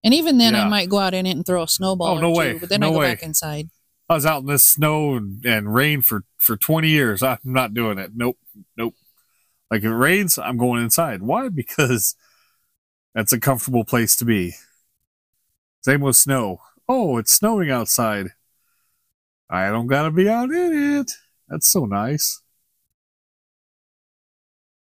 And 0.02 0.12
even 0.12 0.38
then, 0.38 0.54
Yeah. 0.54 0.64
I 0.64 0.68
might 0.68 0.88
go 0.88 0.98
out 0.98 1.14
in 1.14 1.24
it 1.24 1.36
and 1.36 1.46
throw 1.46 1.62
a 1.62 1.68
snowball. 1.68 2.18
Oh, 2.18 2.20
no 2.20 2.30
or 2.30 2.34
two, 2.34 2.38
way. 2.38 2.58
But 2.58 2.68
then 2.68 2.80
No 2.80 2.88
I 2.88 2.92
go 2.94 2.98
way. 2.98 3.10
back 3.12 3.22
inside. 3.22 3.70
I 4.08 4.14
was 4.14 4.26
out 4.26 4.40
in 4.40 4.46
this 4.46 4.64
snow 4.64 5.14
and, 5.14 5.44
and 5.46 5.72
rain 5.72 6.02
for 6.02 6.24
for 6.36 6.56
20 6.56 6.88
years. 6.88 7.22
I'm 7.22 7.38
not 7.44 7.74
doing 7.74 7.98
it. 8.00 8.10
Nope. 8.12 8.38
Nope. 8.76 8.96
Like 9.70 9.82
if 9.82 9.84
it 9.84 9.94
rains, 9.94 10.36
I'm 10.36 10.56
going 10.56 10.82
inside. 10.82 11.22
Why? 11.22 11.48
Because 11.48 12.16
that's 13.14 13.32
a 13.32 13.38
comfortable 13.38 13.84
place 13.84 14.16
to 14.16 14.24
be. 14.24 14.54
Same 15.82 16.00
with 16.00 16.16
snow. 16.16 16.60
Oh, 16.92 17.18
it's 17.18 17.30
snowing 17.30 17.70
outside. 17.70 18.30
I 19.48 19.68
don't 19.68 19.86
got 19.86 20.02
to 20.02 20.10
be 20.10 20.28
out 20.28 20.50
in 20.50 20.98
it. 20.98 21.12
That's 21.48 21.70
so 21.70 21.84
nice. 21.84 22.42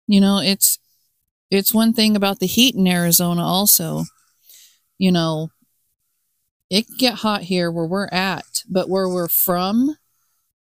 You 0.07 0.21
know, 0.21 0.39
it's 0.39 0.79
it's 1.51 1.75
one 1.75 1.93
thing 1.93 2.15
about 2.15 2.39
the 2.39 2.47
heat 2.47 2.77
in 2.77 2.87
Arizona. 2.87 3.43
Also, 3.43 4.05
you 4.99 5.11
know, 5.11 5.51
it 6.71 6.87
can 6.87 6.97
get 6.97 7.15
hot 7.15 7.43
here 7.43 7.73
where 7.73 7.87
we're 7.87 8.09
at, 8.13 8.63
but 8.69 8.89
where 8.89 9.09
we're 9.09 9.27
from, 9.27 9.97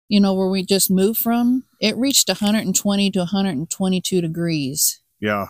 you 0.08 0.22
know, 0.22 0.34
where 0.34 0.48
we 0.48 0.64
just 0.64 0.90
moved 0.90 1.20
from, 1.20 1.66
it 1.82 1.98
reached 1.98 2.30
120 2.30 3.12
to 3.12 3.20
122 3.20 4.22
degrees. 4.22 5.02
Yeah. 5.20 5.48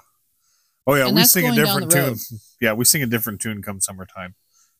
Oh 0.87 0.95
yeah, 0.95 1.05
And 1.05 1.15
we 1.15 1.23
sing 1.25 1.47
a 1.47 1.53
different 1.53 1.91
tune. 1.91 2.17
Yeah, 2.59 2.73
we 2.73 2.83
sing 2.83 3.03
a 3.03 3.07
different 3.07 3.41
tune 3.41 3.61
come 3.61 3.79
summertime. 3.79 4.33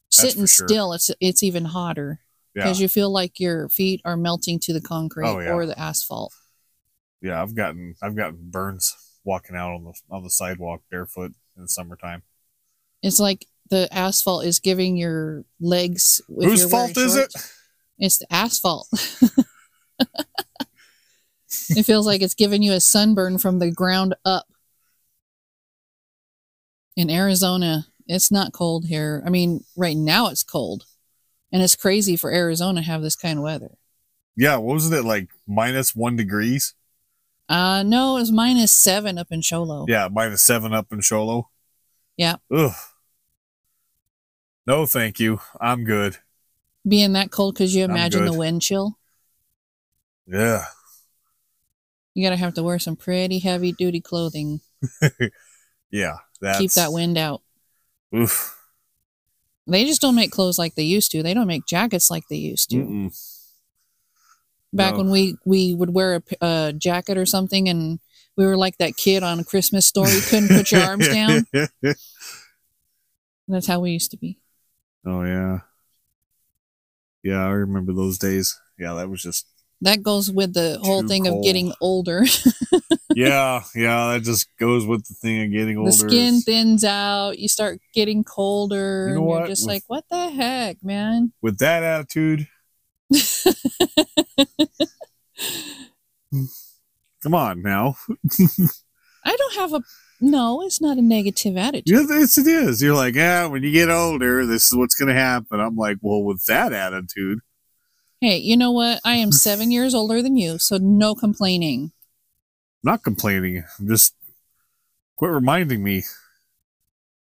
Sitting 0.09 0.45
sure. 0.45 0.67
still, 0.67 0.93
it's 0.93 1.11
it's 1.19 1.43
even 1.43 1.65
hotter 1.65 2.21
Yeah. 2.55 2.63
because 2.63 2.79
you 2.79 2.87
feel 2.87 3.11
like 3.11 3.39
your 3.39 3.69
feet 3.69 4.01
are 4.05 4.17
melting 4.17 4.59
to 4.61 4.73
the 4.73 4.81
concrete 4.81 5.27
Oh, 5.27 5.39
yeah. 5.39 5.51
or 5.51 5.65
the 5.65 5.77
asphalt. 5.77 6.33
Yeah, 7.21 7.41
I've 7.41 7.55
gotten 7.55 7.95
I've 8.01 8.15
gotten 8.15 8.49
burns 8.49 8.95
walking 9.23 9.55
out 9.55 9.73
on 9.75 9.83
the 9.83 9.93
on 10.09 10.23
the 10.23 10.29
sidewalk 10.29 10.81
barefoot 10.89 11.33
in 11.55 11.63
the 11.63 11.67
summertime. 11.69 12.23
It's 13.03 13.19
like 13.19 13.45
the 13.69 13.87
asphalt 13.93 14.45
is 14.45 14.59
giving 14.59 14.95
your 14.97 15.43
legs. 15.59 16.21
Whose 16.27 16.69
fault 16.69 16.95
is 16.97 17.15
it? 17.15 17.33
It's 17.99 18.19
the 18.19 18.31
asphalt. 18.33 18.87
it 21.69 21.83
feels 21.83 22.05
like 22.05 22.21
it's 22.21 22.33
giving 22.35 22.63
you 22.63 22.73
a 22.73 22.79
sunburn 22.79 23.37
from 23.39 23.59
the 23.59 23.71
ground 23.71 24.15
up. 24.23 24.45
In 26.95 27.09
Arizona, 27.11 27.85
it's 28.07 28.31
not 28.31 28.53
cold 28.53 28.85
here. 28.85 29.23
I 29.25 29.29
mean, 29.29 29.63
right 29.75 29.97
now 29.97 30.27
it's 30.29 30.43
cold. 30.43 30.85
And 31.51 31.61
it's 31.61 31.75
crazy 31.75 32.15
for 32.15 32.31
Arizona 32.31 32.81
to 32.81 32.87
have 32.87 33.01
this 33.01 33.15
kind 33.15 33.39
of 33.39 33.43
weather. 33.43 33.77
Yeah, 34.35 34.57
what 34.57 34.73
was 34.73 34.91
it 34.91 35.05
like 35.05 35.29
minus 35.47 35.95
one 35.95 36.15
degrees? 36.15 36.73
Uh 37.49 37.83
no, 37.83 38.17
it 38.17 38.21
was 38.21 38.31
minus 38.31 38.77
seven 38.77 39.17
up 39.17 39.27
in 39.31 39.41
Show 39.41 39.63
Low. 39.63 39.85
Yeah, 39.87 40.09
minus 40.11 40.43
seven 40.43 40.73
up 40.73 40.91
in 40.91 41.01
Show 41.01 41.25
Low. 41.25 41.47
Yeah. 42.17 42.35
Ugh. 42.51 42.73
No, 44.65 44.85
thank 44.85 45.19
you. 45.19 45.39
I'm 45.61 45.85
good. 45.85 46.17
Being 46.85 47.13
that 47.13 47.31
cold, 47.31 47.55
could 47.55 47.71
you 47.71 47.85
imagine 47.85 48.25
the 48.25 48.33
wind 48.33 48.61
chill? 48.61 48.97
Yeah. 50.25 50.65
You 52.13 52.25
gotta 52.25 52.35
have 52.35 52.53
to 52.55 52.63
wear 52.63 52.79
some 52.79 52.97
pretty 52.97 53.39
heavy 53.39 53.71
duty 53.71 54.01
clothing. 54.01 54.61
Yeah. 55.91 56.17
That's 56.41 56.59
Keep 56.59 56.71
that 56.73 56.91
wind 56.91 57.17
out. 57.17 57.41
Oof. 58.15 58.53
They 59.65 59.83
just 59.85 60.01
don't 60.01 60.15
make 60.15 60.31
clothes 60.31 60.57
like 60.57 60.75
they 60.75 60.83
used 60.83 61.11
to. 61.11 61.21
They 61.21 61.33
don't 61.33 61.47
make 61.47 61.65
jackets 61.65 62.09
like 62.09 62.27
they 62.29 62.37
used 62.37 62.69
to. 62.69 62.77
Mm-mm. 62.77 63.43
Back 64.73 64.93
No. 64.93 64.99
when 64.99 65.09
we 65.09 65.35
we 65.45 65.73
would 65.73 65.93
wear 65.93 66.21
a 66.41 66.73
jacket 66.77 67.17
or 67.17 67.25
something, 67.25 67.67
and 67.67 67.99
we 68.37 68.45
were 68.45 68.57
like 68.57 68.77
that 68.77 68.95
kid 68.97 69.23
on 69.23 69.39
a 69.39 69.43
Christmas 69.43 69.85
story, 69.85 70.11
couldn't 70.29 70.49
put 70.49 70.71
your 70.71 70.81
arms 70.83 71.07
down. 71.07 71.45
That's 73.47 73.67
how 73.67 73.79
we 73.79 73.91
used 73.91 74.11
to 74.11 74.17
be. 74.17 74.39
oh 75.05 75.23
yeah. 75.23 75.59
Yeah, 77.23 77.43
I 77.43 77.49
remember 77.49 77.93
those 77.93 78.17
days. 78.17 78.57
Yeah, 78.79 78.93
that 78.93 79.09
was 79.09 79.21
just 79.21 79.47
That 79.81 80.01
goes 80.01 80.31
with 80.31 80.53
the 80.53 80.79
whole 80.81 81.01
Too 81.03 81.07
thing 81.07 81.25
cold. 81.25 81.37
of 81.37 81.43
getting 81.43 81.73
older. 81.81 82.25
Yeah, 83.15 83.63
yeah, 83.73 84.13
that 84.13 84.21
just 84.21 84.47
goes 84.59 84.85
with 84.85 85.07
the 85.07 85.15
thing 85.15 85.41
of 85.45 85.51
getting 85.51 85.75
older. 85.79 85.89
the 85.89 85.97
skin 85.97 86.39
thins 86.41 86.83
out. 86.83 87.39
You 87.39 87.47
start 87.47 87.79
getting 87.91 88.23
colder. 88.23 89.07
You 89.07 89.15
know 89.15 89.21
and 89.21 89.25
what? 89.25 89.37
You're 89.39 89.47
just 89.47 89.65
With- 89.65 89.73
like, 89.73 89.83
what 89.87 90.03
the 90.11 90.29
heck, 90.29 90.83
man? 90.83 91.31
With 91.41 91.57
that 91.57 91.81
attitude, 91.81 92.47
come 97.23 97.33
on 97.33 97.61
now. 97.63 97.95
I 99.25 99.35
don't 99.35 99.55
have 99.55 99.73
a. 99.73 99.81
No, 100.19 100.61
it's 100.63 100.81
not 100.81 100.97
a 100.97 101.01
negative 101.01 101.57
attitude. 101.57 102.07
Yes, 102.09 102.37
it 102.37 102.47
is. 102.47 102.81
You're 102.81 102.95
like, 102.95 103.15
yeah, 103.15 103.45
when 103.47 103.61
you 103.63 103.71
get 103.71 103.89
older, 103.89 104.45
this 104.45 104.65
is 104.71 104.75
what's 104.75 104.95
going 104.95 105.09
to 105.09 105.19
happen. 105.19 105.59
I'm 105.59 105.75
like, 105.75 105.97
well, 106.01 106.23
with 106.23 106.43
that 106.47 106.73
attitude, 106.73 107.39
Hey, 108.19 108.37
you 108.37 108.57
know 108.57 108.71
what? 108.71 108.99
I 109.05 109.15
am 109.15 109.31
seven 109.31 109.69
years 109.69 109.93
older 109.93 110.21
than 110.23 110.37
you, 110.37 110.57
so 110.57 110.77
no 110.77 111.13
complaining. 111.13 111.91
Not 112.83 113.03
complaining. 113.03 113.63
I'm 113.79 113.87
just 113.87 114.15
quit 115.15 115.31
reminding 115.31 115.83
me. 115.83 116.03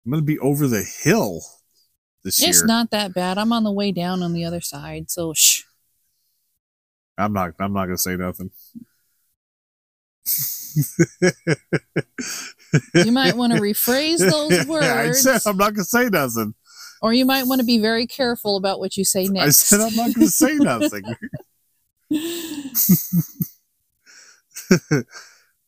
I'm 0.06 0.12
going 0.12 0.22
to 0.22 0.26
be 0.26 0.38
over 0.40 0.68
the 0.68 0.84
hill 0.84 1.42
this 2.24 2.38
It's 2.38 2.42
year. 2.42 2.50
It's 2.50 2.64
not 2.66 2.92
that 2.92 3.14
bad. 3.14 3.38
I'm 3.38 3.54
on 3.54 3.64
the 3.64 3.72
way 3.72 3.92
down 3.92 4.22
on 4.22 4.34
the 4.34 4.46
other 4.46 4.62
side, 4.62 5.10
so 5.10 5.34
shh. 5.34 5.64
I'm 7.18 7.34
not. 7.34 7.54
I'm 7.60 7.74
not 7.74 7.86
going 7.86 7.98
to 7.98 8.02
say 8.02 8.16
nothing. 8.16 8.52
You 12.94 13.12
might 13.12 13.36
want 13.38 13.54
to 13.54 13.60
rephrase 13.60 14.18
those 14.18 14.52
Yeah, 14.68 14.96
I 14.96 15.12
said 15.12 15.34
words, 15.34 15.46
I'm 15.46 15.58
not 15.58 15.74
going 15.74 15.84
to 15.84 15.84
say 15.84 16.10
nothing. 16.10 16.54
Or 17.04 17.14
you 17.14 17.26
might 17.26 17.46
want 17.46 17.60
to 17.60 17.66
be 17.66 17.80
very 17.80 18.08
careful 18.08 18.56
about 18.56 18.80
what 18.80 18.96
you 18.96 19.04
say 19.04 19.26
next. 19.26 19.74
I 19.74 19.78
said 19.78 19.82
I'm 19.82 19.94
not 19.96 20.16
going 20.16 20.26
to 20.26 20.32
say 20.32 20.56
nothing. 20.56 21.04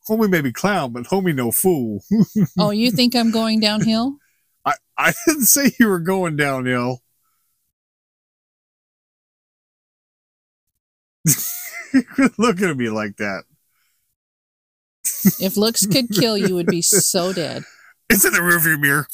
homie 0.08 0.30
may 0.30 0.40
be 0.40 0.54
clown, 0.54 0.94
but 0.94 1.04
homie 1.04 1.36
no 1.36 1.52
fool. 1.52 2.02
oh, 2.58 2.72
you 2.72 2.90
think 2.90 3.18
I'm 3.18 3.32
going 3.32 3.60
downhill? 3.60 4.16
I, 4.64 4.76
I 4.98 5.12
didn't 5.28 5.46
say 5.46 5.72
you 5.78 5.90
were 5.90 6.00
going 6.00 6.38
downhill. 6.38 7.02
Looking 12.38 12.70
at 12.70 12.78
me 12.78 12.90
like 12.90 13.18
that. 13.18 13.44
If 15.40 15.58
looks 15.58 15.86
could 15.86 16.10
kill, 16.10 16.38
you 16.38 16.56
would 16.56 16.68
be 16.68 16.82
so 16.82 17.34
dead. 17.34 17.66
It's 18.10 18.24
in 18.24 18.32
the 18.32 18.40
rearview 18.40 18.80
mirror. 18.80 19.08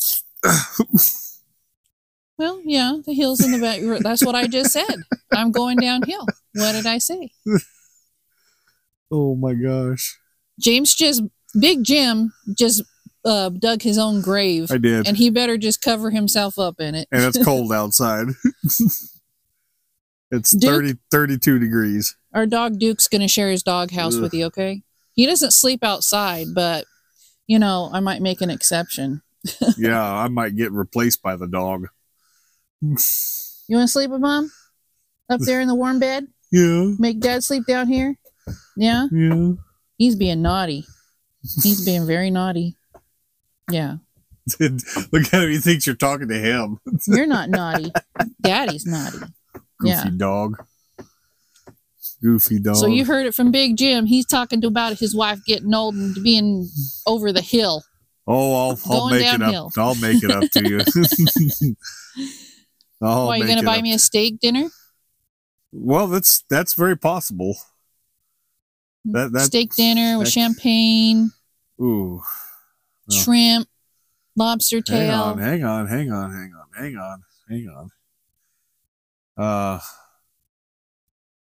Well, 2.41 2.59
yeah, 2.65 2.97
the 3.05 3.13
hill's 3.13 3.45
in 3.45 3.51
the 3.51 3.59
back. 3.59 3.81
That's 4.01 4.25
what 4.25 4.33
I 4.33 4.47
just 4.47 4.71
said. 4.73 5.03
I'm 5.31 5.51
going 5.51 5.77
downhill. 5.77 6.25
What 6.55 6.71
did 6.71 6.87
I 6.87 6.97
say? 6.97 7.29
oh 9.11 9.35
my 9.35 9.53
gosh. 9.53 10.17
James 10.59 10.95
just, 10.95 11.21
Big 11.59 11.83
Jim 11.83 12.33
just 12.57 12.81
uh, 13.23 13.49
dug 13.49 13.83
his 13.83 13.99
own 13.99 14.21
grave, 14.21 14.71
I 14.71 14.79
did. 14.79 15.07
and 15.07 15.17
he 15.17 15.29
better 15.29 15.55
just 15.55 15.83
cover 15.83 16.09
himself 16.09 16.57
up 16.57 16.79
in 16.79 16.95
it. 16.95 17.07
and 17.11 17.23
it's 17.23 17.37
cold 17.45 17.71
outside. 17.71 18.29
it's 20.31 20.49
Duke? 20.49 20.71
30, 20.71 20.97
32 21.11 21.59
degrees. 21.59 22.17
Our 22.33 22.47
dog 22.47 22.79
Duke's 22.79 23.07
going 23.07 23.21
to 23.21 23.27
share 23.27 23.51
his 23.51 23.61
dog 23.61 23.91
house 23.91 24.17
with 24.17 24.33
you, 24.33 24.45
okay? 24.45 24.81
He 25.13 25.27
doesn't 25.27 25.51
sleep 25.51 25.83
outside, 25.83 26.47
but, 26.55 26.85
you 27.45 27.59
know, 27.59 27.91
I 27.93 27.99
might 27.99 28.23
make 28.23 28.41
an 28.41 28.49
exception. 28.49 29.21
yeah, 29.77 30.03
I 30.03 30.27
might 30.27 30.55
get 30.55 30.71
replaced 30.71 31.21
by 31.21 31.35
the 31.35 31.47
dog. 31.47 31.89
You 32.81 33.77
want 33.77 33.87
to 33.87 33.87
sleep 33.87 34.09
with 34.11 34.21
mom? 34.21 34.51
Up 35.29 35.39
there 35.41 35.61
in 35.61 35.67
the 35.67 35.75
warm 35.75 35.99
bed? 35.99 36.27
Yeah, 36.51 36.91
Make 36.99 37.19
dad 37.21 37.43
sleep 37.43 37.65
down 37.65 37.87
here? 37.87 38.17
Yeah? 38.75 39.07
yeah. 39.11 39.51
He's 39.97 40.15
being 40.15 40.41
naughty. 40.41 40.85
He's 41.63 41.85
being 41.85 42.05
very 42.05 42.29
naughty. 42.31 42.75
Yeah. 43.69 43.97
Look 44.59 45.25
at 45.25 45.33
him. 45.33 45.49
He 45.49 45.59
thinks 45.59 45.85
you're 45.87 45.95
talking 45.95 46.27
to 46.27 46.37
him. 46.37 46.79
You're 47.07 47.27
not 47.27 47.49
naughty. 47.49 47.91
Daddy's 48.41 48.85
naughty. 48.85 49.19
Goofy 49.79 49.89
Yeah. 49.89 50.09
dog. 50.17 50.57
Goofy 52.21 52.59
dog. 52.59 52.75
So 52.75 52.87
you 52.87 53.05
heard 53.05 53.25
it 53.27 53.35
from 53.35 53.51
Big 53.51 53.77
Jim. 53.77 54.05
He's 54.07 54.25
talking 54.25 54.59
to 54.61 54.67
about 54.67 54.97
his 54.99 55.15
wife 55.15 55.39
getting 55.45 55.73
old 55.73 55.95
and 55.95 56.15
being 56.23 56.67
over 57.07 57.31
the 57.31 57.41
hill. 57.41 57.83
oh, 58.27 58.69
I'll, 58.71 58.79
I'll 58.91 59.09
make 59.09 59.21
downhill. 59.23 59.67
it 59.67 59.77
up. 59.79 59.83
I'll 59.85 59.95
make 59.95 60.23
it 60.23 60.31
up 60.31 60.43
to 60.51 60.67
you. 60.67 61.75
I'll 63.01 63.27
Why, 63.27 63.37
you 63.37 63.45
going 63.45 63.57
to 63.57 63.65
buy 63.65 63.77
up. 63.77 63.83
me 63.83 63.93
a 63.93 63.99
steak 63.99 64.39
dinner? 64.39 64.69
Well, 65.71 66.07
that's 66.07 66.43
that's 66.49 66.73
very 66.73 66.97
possible. 66.97 67.57
That 69.05 69.31
that 69.31 69.45
steak 69.45 69.73
dinner 69.73 70.19
with 70.19 70.29
champagne, 70.29 71.31
ooh. 71.81 72.21
No. 73.09 73.15
shrimp, 73.15 73.67
lobster 74.35 74.81
tail. 74.81 75.35
Hang 75.35 75.37
on, 75.37 75.37
hang 75.39 75.63
on, 75.63 75.87
hang 75.87 76.11
on, 76.11 76.31
hang 76.33 76.53
on, 76.53 76.67
hang 76.77 76.97
on, 76.97 77.23
hang 77.49 77.67
on. 77.69 77.91
Uh, 79.37 79.79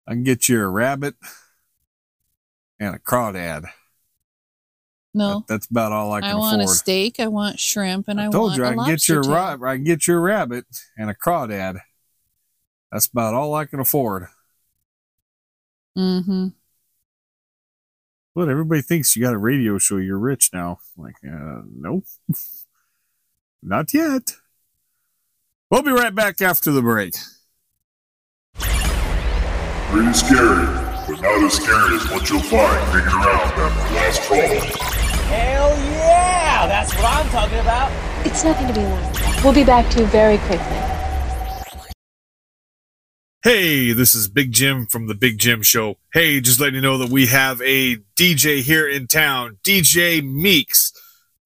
I 0.08 0.12
can 0.12 0.24
get 0.24 0.48
you 0.48 0.62
a 0.62 0.68
rabbit 0.68 1.16
and 2.80 2.96
a 2.96 3.00
crawdad. 3.00 3.70
No, 5.14 5.40
That- 5.40 5.48
that's 5.48 5.66
about 5.68 5.92
all 5.92 6.14
I 6.14 6.22
can 6.22 6.30
afford. 6.30 6.38
I 6.38 6.40
want 6.40 6.62
afford. 6.62 6.74
a 6.76 6.78
steak. 6.78 7.20
I 7.20 7.28
want 7.28 7.60
shrimp, 7.60 8.08
and 8.08 8.22
I, 8.22 8.28
I 8.28 8.30
told 8.30 8.50
want 8.52 8.58
you 8.58 8.64
a 8.64 8.68
I 8.70 8.76
can 8.76 8.86
get 8.86 9.08
you 9.08 9.18
a 9.18 9.22
ra- 9.22 9.58
I 9.64 9.76
can 9.76 9.84
get 9.84 10.08
your 10.08 10.22
rabbit 10.22 10.66
and 10.98 11.10
a 11.10 11.14
crawdad. 11.16 11.80
That's 12.92 13.08
about 13.08 13.34
all 13.34 13.54
I 13.56 13.66
can 13.66 13.80
afford. 13.80 14.28
Mm-hmm. 15.98 16.48
But 18.36 18.50
everybody 18.50 18.82
thinks 18.82 19.16
you 19.16 19.22
got 19.24 19.34
a 19.34 19.38
radio 19.40 19.78
show. 19.80 19.98
You're 19.98 20.20
rich 20.20 20.52
now. 20.54 20.80
Like, 20.96 21.16
uh, 21.28 21.62
nope, 21.76 22.06
not 23.64 23.94
yet. 23.94 24.36
We'll 25.72 25.82
be 25.84 25.92
right 25.92 26.14
back 26.14 26.42
after 26.42 26.72
the 26.72 26.82
break. 26.82 27.14
Pretty 28.56 30.14
scary, 30.14 30.66
but 31.08 31.20
not 31.22 31.44
as 31.44 31.54
scary 31.54 31.96
as 31.96 32.10
what 32.12 32.30
you'll 32.30 32.40
find 32.42 32.94
digging 32.94 33.08
around 33.08 33.58
that 33.58 33.92
last 33.96 34.22
call. 34.28 34.79
Hell 36.60 36.68
yeah! 36.68 36.84
That's 36.84 36.94
what 36.96 37.06
I'm 37.06 37.30
talking 37.30 37.60
about. 37.60 37.90
It's 38.26 38.44
nothing 38.44 38.68
to 38.68 38.74
be 38.74 38.82
alarmed 38.82 39.16
about. 39.16 39.44
We'll 39.46 39.54
be 39.54 39.64
back 39.64 39.90
to 39.92 40.02
you 40.02 40.06
very 40.08 40.38
quickly. 40.40 40.76
Hey, 43.42 43.94
this 43.94 44.14
is 44.14 44.28
Big 44.28 44.52
Jim 44.52 44.86
from 44.86 45.08
the 45.08 45.16
Big 45.16 45.38
Jim 45.38 45.62
Show. 45.62 45.96
Hey, 46.12 46.42
just 46.42 46.60
letting 46.60 46.76
you 46.76 46.82
know 46.82 46.98
that 46.98 47.10
we 47.10 47.28
have 47.28 47.62
a 47.62 47.96
DJ 48.18 48.62
here 48.62 48.86
in 48.86 49.08
town, 49.08 49.58
DJ 49.64 50.22
Meeks, 50.22 50.92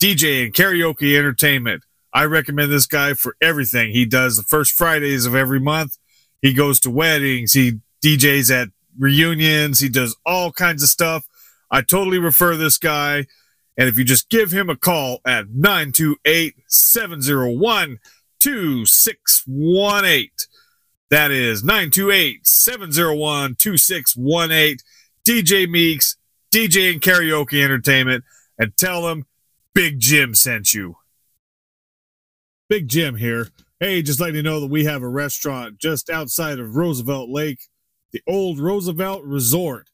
DJ 0.02 0.46
and 0.46 0.54
karaoke 0.54 1.16
entertainment. 1.16 1.84
I 2.12 2.26
recommend 2.26 2.72
this 2.72 2.88
guy 2.88 3.14
for 3.14 3.36
everything. 3.40 3.92
He 3.92 4.06
does 4.06 4.36
the 4.36 4.42
first 4.42 4.72
Fridays 4.72 5.28
of 5.28 5.36
every 5.36 5.60
month. 5.60 6.00
He 6.42 6.54
goes 6.54 6.80
to 6.80 6.90
weddings. 6.90 7.54
He 7.54 7.82
DJs 8.04 8.50
at 8.50 8.70
reunions. 8.98 9.80
He 9.80 9.90
does 9.90 10.16
all 10.26 10.52
kinds 10.52 10.82
of 10.82 10.90
stuff. 10.90 11.28
I 11.70 11.84
totally 11.84 12.18
refer 12.18 12.56
this 12.56 12.80
guy. 12.80 13.28
And 13.78 13.90
if 13.90 13.98
you 13.98 14.04
just 14.04 14.30
give 14.30 14.52
him 14.52 14.70
a 14.70 14.76
call 14.76 15.20
at 15.26 15.50
928 15.50 16.56
701 16.68 18.00
2618, 18.40 20.30
that 21.10 21.32
is 21.32 21.64
928 21.64 22.46
701 22.46 23.56
2618. 23.56 24.78
DJ 25.26 25.70
Meeks, 25.70 26.18
DJ 26.52 26.92
and 26.92 27.02
Karaoke 27.02 27.64
Entertainment, 27.64 28.24
and 28.60 28.76
tell 28.76 29.04
them 29.04 29.26
Big 29.74 30.00
Jim 30.00 30.36
sent 30.36 30.74
you. 30.74 30.98
Big 32.70 32.88
Jim 32.88 33.16
here. 33.16 33.50
Hey, 33.80 34.02
just 34.02 34.20
letting 34.20 34.36
you 34.36 34.44
know 34.44 34.60
that 34.60 34.70
we 34.70 34.86
have 34.86 35.02
a 35.02 35.08
restaurant 35.08 35.78
just 35.78 36.10
outside 36.10 36.60
of 36.60 36.76
Roosevelt 36.76 37.30
Lake, 37.30 37.60
the 38.12 38.22
old 38.28 38.60
Roosevelt 38.60 39.24
Resort 39.24 39.90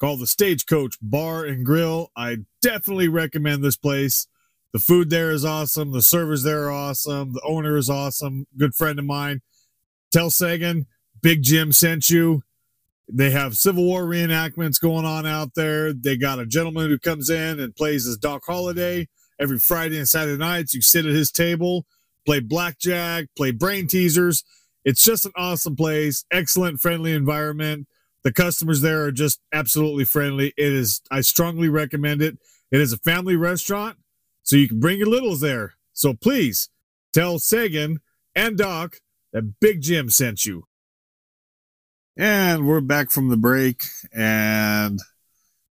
called 0.00 0.20
the 0.20 0.26
Stagecoach 0.26 0.96
Bar 1.02 1.44
and 1.44 1.64
Grill. 1.64 2.10
I 2.16 2.38
definitely 2.62 3.08
recommend 3.08 3.62
this 3.62 3.76
place. 3.76 4.26
The 4.72 4.78
food 4.78 5.10
there 5.10 5.30
is 5.30 5.44
awesome. 5.44 5.92
The 5.92 6.02
servers 6.02 6.42
there 6.42 6.64
are 6.64 6.72
awesome. 6.72 7.34
The 7.34 7.42
owner 7.44 7.76
is 7.76 7.90
awesome. 7.90 8.46
Good 8.56 8.74
friend 8.74 8.98
of 8.98 9.04
mine. 9.04 9.42
Tell 10.12 10.30
Sagan, 10.30 10.86
Big 11.20 11.42
Jim 11.42 11.72
sent 11.72 12.08
you. 12.08 12.42
They 13.12 13.30
have 13.30 13.56
Civil 13.56 13.84
War 13.84 14.04
reenactments 14.04 14.80
going 14.80 15.04
on 15.04 15.26
out 15.26 15.54
there. 15.54 15.92
They 15.92 16.16
got 16.16 16.38
a 16.38 16.46
gentleman 16.46 16.88
who 16.88 16.98
comes 16.98 17.28
in 17.28 17.60
and 17.60 17.74
plays 17.74 18.06
as 18.06 18.16
Doc 18.16 18.42
Holliday 18.46 19.08
every 19.40 19.58
Friday 19.58 19.98
and 19.98 20.08
Saturday 20.08 20.38
nights. 20.38 20.72
You 20.74 20.82
sit 20.82 21.06
at 21.06 21.12
his 21.12 21.32
table, 21.32 21.86
play 22.24 22.40
blackjack, 22.40 23.26
play 23.36 23.50
brain 23.50 23.88
teasers. 23.88 24.44
It's 24.84 25.04
just 25.04 25.26
an 25.26 25.32
awesome 25.36 25.74
place. 25.74 26.24
Excellent, 26.30 26.80
friendly 26.80 27.12
environment. 27.12 27.88
The 28.22 28.32
customers 28.32 28.82
there 28.82 29.04
are 29.04 29.12
just 29.12 29.40
absolutely 29.52 30.04
friendly. 30.04 30.52
It 30.56 30.72
is, 30.72 31.00
I 31.10 31.22
strongly 31.22 31.68
recommend 31.68 32.20
it. 32.22 32.38
It 32.70 32.80
is 32.80 32.92
a 32.92 32.98
family 32.98 33.36
restaurant, 33.36 33.96
so 34.42 34.56
you 34.56 34.68
can 34.68 34.78
bring 34.78 34.98
your 34.98 35.08
littles 35.08 35.40
there. 35.40 35.74
So 35.92 36.14
please 36.14 36.68
tell 37.12 37.38
Sagan 37.38 38.00
and 38.34 38.56
Doc 38.56 39.00
that 39.32 39.60
Big 39.60 39.80
Jim 39.80 40.10
sent 40.10 40.44
you. 40.44 40.66
And 42.16 42.66
we're 42.66 42.80
back 42.80 43.10
from 43.10 43.28
the 43.28 43.36
break, 43.36 43.84
and 44.12 45.00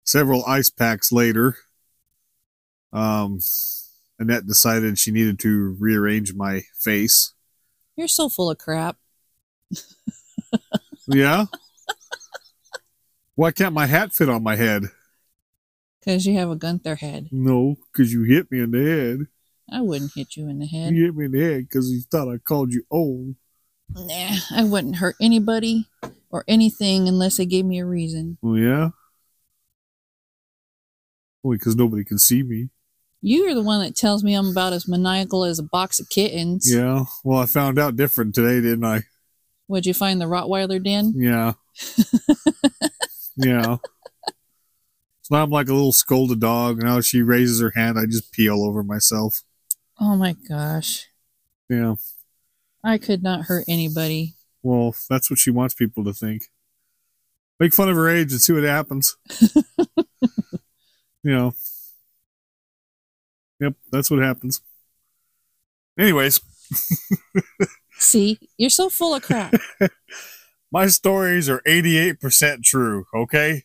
several 0.05 0.45
ice 0.47 0.71
packs 0.71 1.11
later, 1.11 1.57
um, 2.93 3.41
Annette 4.19 4.47
decided 4.47 4.99
she 4.99 5.11
needed 5.11 5.39
to 5.41 5.77
rearrange 5.81 6.35
my 6.35 6.63
face. 6.79 7.35
You're 7.97 8.09
so 8.09 8.29
full 8.29 8.51
of 8.51 8.59
crap. 8.59 8.97
Yeah. 11.09 11.47
Why 13.37 13.53
can't 13.53 13.75
my 13.75 13.85
hat 13.85 14.15
fit 14.15 14.31
on 14.31 14.43
my 14.43 14.57
head? 14.57 14.85
Because 16.01 16.27
you 16.27 16.35
have 16.39 16.51
a 16.51 16.57
Gunther 16.57 16.97
head. 16.97 17.29
No, 17.31 17.77
because 17.93 18.11
you 18.13 18.23
hit 18.23 18.51
me 18.51 18.61
in 18.61 18.71
the 18.71 18.83
head. 18.83 19.27
I 19.71 19.83
wouldn't 19.83 20.13
hit 20.15 20.37
you 20.37 20.49
in 20.49 20.59
the 20.59 20.67
head. 20.67 20.95
You 20.95 21.05
hit 21.05 21.15
me 21.15 21.27
in 21.27 21.33
the 21.33 21.43
head 21.43 21.69
because 21.69 21.91
you 21.91 22.01
thought 22.01 22.33
I 22.33 22.39
called 22.39 22.73
you 22.73 22.85
old. 22.91 23.35
Nah, 23.95 24.37
I 24.53 24.65
wouldn't 24.65 24.97
hurt 24.97 25.17
anybody 25.21 25.87
or 26.31 26.45
anything 26.49 27.09
unless 27.09 27.37
they 27.37 27.45
gave 27.45 27.67
me 27.67 27.79
a 27.79 27.85
reason. 27.85 28.39
Oh, 28.43 28.55
yeah? 28.55 28.91
Only 31.45 31.59
because 31.59 31.77
nobody 31.77 32.05
can 32.05 32.19
see 32.19 32.43
me. 32.43 32.71
You're 33.21 33.55
the 33.55 33.63
one 33.63 33.85
that 33.85 33.97
tells 33.97 34.25
me 34.25 34.35
I'm 34.35 34.49
about 34.51 34.73
as 34.73 34.89
maniacal 34.89 35.45
as 35.45 35.59
a 35.59 35.63
box 35.63 36.01
of 36.01 36.09
kittens. 36.09 36.73
Yeah. 36.73 37.05
Well, 37.23 37.41
I 37.41 37.47
found 37.47 37.79
out 37.79 37.97
different 37.97 38.35
today, 38.35 38.61
didn't 38.61 38.85
I? 38.85 39.03
Would 39.69 39.85
you 39.85 39.95
find 39.95 40.21
the 40.21 40.27
Rottweiler 40.27 40.83
den? 40.83 41.13
Yeah. 41.17 41.55
yeah. 43.37 43.77
So 45.23 45.35
now 45.35 45.43
I'm 45.43 45.51
like 45.51 45.69
a 45.69 45.75
little 45.75 45.93
scolded 45.93 46.41
dog. 46.41 46.83
Now 46.83 47.01
she 47.01 47.23
raises 47.23 47.61
her 47.61 47.73
hand, 47.75 47.99
I 47.99 48.07
just 48.07 48.33
pee 48.33 48.49
all 48.49 48.67
over 48.67 48.83
myself. 48.83 49.43
Oh 50.01 50.17
my 50.17 50.37
gosh. 50.49 51.07
Yeah. 51.69 51.97
I 52.85 52.99
could 52.99 53.23
not 53.23 53.47
hurt 53.47 53.65
anybody. 53.67 54.35
Well, 54.63 54.95
that's 55.11 55.31
what 55.31 55.39
she 55.39 55.51
wants 55.51 55.75
people 55.75 56.05
to 56.05 56.13
think. 56.13 56.43
Make 57.59 57.75
fun 57.75 57.89
of 57.89 57.97
her 57.97 58.09
age 58.09 58.31
and 58.33 58.41
see 58.41 58.53
what 58.53 58.63
happens. 58.63 59.17
you 59.97 60.05
know. 61.25 61.55
Yep, 63.61 63.75
that's 63.91 64.11
what 64.11 64.21
happens. 64.21 64.61
Anyways, 65.99 66.41
See, 67.99 68.39
you're 68.59 68.71
so 68.71 68.89
full 68.89 69.15
of 69.15 69.23
crap. 69.23 69.55
my 70.73 70.87
stories 70.89 71.49
are 71.49 71.61
88% 71.67 72.63
true, 72.63 73.07
okay? 73.15 73.65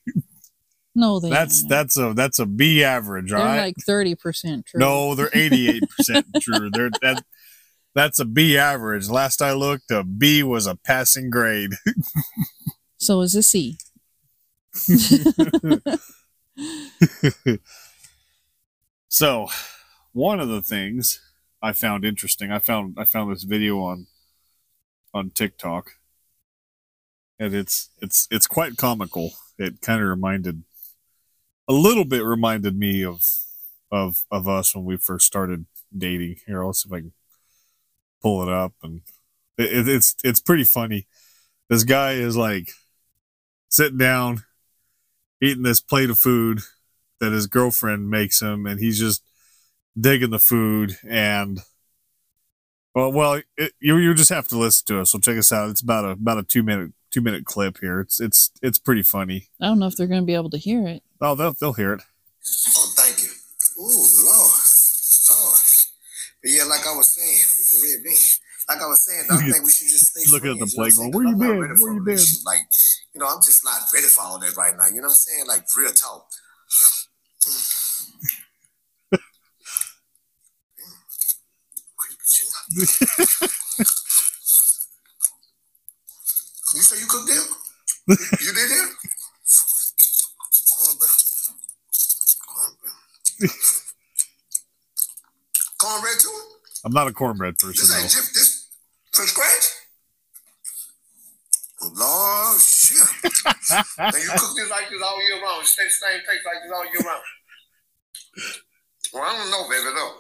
No, 0.94 1.20
they 1.20 1.30
That's 1.30 1.62
ain't. 1.62 1.70
that's 1.70 1.98
a 1.98 2.14
that's 2.14 2.38
a 2.40 2.46
B 2.46 2.84
average, 2.84 3.30
They're 3.30 3.40
right? 3.40 3.58
like 3.62 3.76
thirty 3.86 4.14
percent 4.14 4.66
true. 4.66 4.80
No, 4.82 5.16
they're 5.16 5.30
88% 5.34 5.82
true. 6.42 6.70
They're 6.70 6.90
that 7.02 7.24
that's 7.96 8.20
a 8.20 8.26
B 8.26 8.58
average. 8.58 9.08
Last 9.10 9.42
I 9.42 9.54
looked, 9.54 9.90
a 9.90 10.04
B 10.04 10.44
was 10.44 10.68
a 10.68 10.76
passing 10.76 11.30
grade. 11.30 11.72
So 12.98 13.22
is 13.22 13.34
a 13.34 13.42
C. 13.42 13.80
so, 19.08 19.48
one 20.14 20.40
of 20.40 20.50
the 20.50 20.62
things 20.62 21.20
I 21.64 21.74
found 21.74 22.06
interesting, 22.06 22.52
I 22.52 22.60
found 22.60 22.96
I 23.00 23.06
found 23.06 23.32
this 23.32 23.42
video 23.44 23.80
on 23.82 24.06
on 25.16 25.32
TikTok, 25.32 25.94
and 27.42 27.56
it's 27.56 27.90
it's 28.00 28.28
it's 28.30 28.46
quite 28.46 28.78
comical. 28.78 29.34
It 29.58 29.82
kind 29.82 30.00
of 30.02 30.08
reminded 30.08 30.64
a 31.68 31.74
little 31.74 32.06
bit 32.06 32.24
reminded 32.24 32.78
me 32.78 33.04
of 33.04 33.26
of 33.92 34.24
of 34.30 34.48
us 34.48 34.76
when 34.76 34.86
we 34.86 34.96
first 34.96 35.26
started 35.26 35.66
dating. 35.96 36.38
Here, 36.46 36.64
I'll 36.64 36.74
see 36.74 36.88
if 36.88 36.94
I 36.94 37.00
can 37.00 37.14
pull 38.22 38.44
it 38.44 38.50
up, 38.50 38.74
and 38.84 39.02
it, 39.58 39.74
it, 39.74 39.90
it's 39.90 40.16
it's 40.24 40.40
pretty 40.40 40.64
funny. 40.64 41.08
This 41.68 41.84
guy 41.84 42.12
is 42.12 42.38
like 42.38 42.74
sitting 43.70 43.98
down, 43.98 44.44
eating 45.42 45.64
this 45.64 45.82
plate 45.82 46.12
of 46.12 46.20
food 46.20 46.60
that 47.20 47.32
his 47.32 47.48
girlfriend 47.48 48.08
makes 48.08 48.40
him, 48.40 48.68
and 48.68 48.80
he's 48.80 49.00
just 49.00 49.24
digging 50.00 50.30
the 50.30 50.38
food. 50.38 50.98
And 51.10 51.62
well, 52.94 53.12
well, 53.12 53.42
it, 53.58 53.74
you 53.80 53.98
you 53.98 54.14
just 54.14 54.30
have 54.30 54.48
to 54.50 54.60
listen 54.60 54.86
to 54.88 55.00
it. 55.00 55.08
So 55.08 55.18
check 55.18 55.40
us 55.40 55.52
out. 55.52 55.72
It's 55.72 55.82
about 55.82 56.06
a 56.06 56.12
about 56.12 56.38
a 56.38 56.44
two 56.44 56.62
minute 56.62 56.92
two 57.12 57.22
minute 57.22 57.46
clip 57.46 57.78
here. 57.80 58.00
It's 58.00 58.20
it's 58.20 58.52
it's 58.62 58.80
pretty 58.80 59.04
funny. 59.04 59.50
I 59.62 59.68
don't 59.68 59.80
know 59.80 59.88
if 59.88 59.96
they're 59.96 60.08
going 60.08 60.22
to 60.22 60.26
be 60.26 60.34
able 60.34 60.50
to 60.50 60.58
hear 60.58 60.88
it. 60.88 61.04
Oh, 61.20 61.36
they'll 61.36 61.54
they'll 61.54 61.74
hear 61.74 61.94
it. 61.94 62.02
Oh, 62.78 62.94
thank 62.98 63.22
you. 63.22 63.30
Oh, 63.78 64.08
Lord. 64.26 64.62
Lord. 65.30 65.60
But 66.42 66.52
yeah, 66.52 66.64
like 66.64 66.88
I 66.88 66.96
was 66.96 67.14
saying, 67.14 67.38
you 67.60 67.66
can 67.70 67.82
read 67.84 68.04
me. 68.04 68.18
Like 68.68 68.82
I 68.82 68.88
was 68.88 69.06
saying, 69.06 69.26
I 69.30 69.38
think 69.38 69.64
we 69.64 69.72
should 69.72 69.90
just 69.90 70.16
stay 70.16 70.32
Looking 70.32 70.52
at 70.52 70.60
the 70.60 70.68
friends, 70.68 70.98
you 70.98 71.06
know 71.06 71.12
plate 71.12 71.26
what 71.26 71.34
I'm 71.34 71.38
going, 71.38 71.58
"Where 71.58 71.68
you 71.68 71.70
I'm 71.70 71.76
been? 71.76 71.84
Where 71.84 71.94
you 71.94 72.02
been?" 72.02 72.26
Like, 72.46 72.62
you 73.14 73.20
know, 73.20 73.28
I'm 73.28 73.42
just 73.44 73.64
not 73.66 73.82
ready 73.94 74.08
for 74.08 74.22
all 74.24 74.40
that 74.40 74.56
right 74.56 74.76
now. 74.78 74.88
You 74.88 75.02
know 75.02 75.12
what 75.12 75.20
I'm 75.20 75.46
saying? 75.46 75.46
Like, 75.48 75.66
real 75.78 75.92
talk. 75.92 76.28
Mm. 77.42 77.78
You 86.74 86.82
say 86.82 87.00
you 87.00 87.08
cooked 87.08 87.28
them? 87.28 87.44
you 88.42 88.54
did 88.54 88.70
them? 88.72 88.90
Cornbread. 90.72 91.10
Cornbread. 92.48 93.52
Cornbread 95.78 96.20
too? 96.20 96.42
I'm 96.86 96.94
not 96.94 97.08
a 97.08 97.14
cornbread 97.14 97.58
person 97.60 97.74
This 97.88 97.96
ain't 97.96 98.10
just 98.10 98.34
this 98.34 98.68
from 99.12 99.26
scratch? 99.28 99.68
Oh, 101.84 101.92
Lord, 101.96 102.62
shit. 102.62 103.02
and 103.98 104.14
you 104.14 104.30
cook 104.38 104.56
this 104.56 104.70
like 104.70 104.90
this 104.90 105.02
all 105.04 105.22
year 105.28 105.42
round. 105.44 105.66
Stay 105.66 105.84
the 105.84 105.90
same 105.90 106.20
taste 106.20 106.46
like 106.46 106.62
this 106.64 106.72
all 106.72 106.86
year 106.86 107.02
round. 107.04 107.24
Well, 109.14 109.24
I 109.24 109.38
don't 109.38 109.50
know, 109.52 109.68
baby, 109.68 109.90
though. 109.96 110.14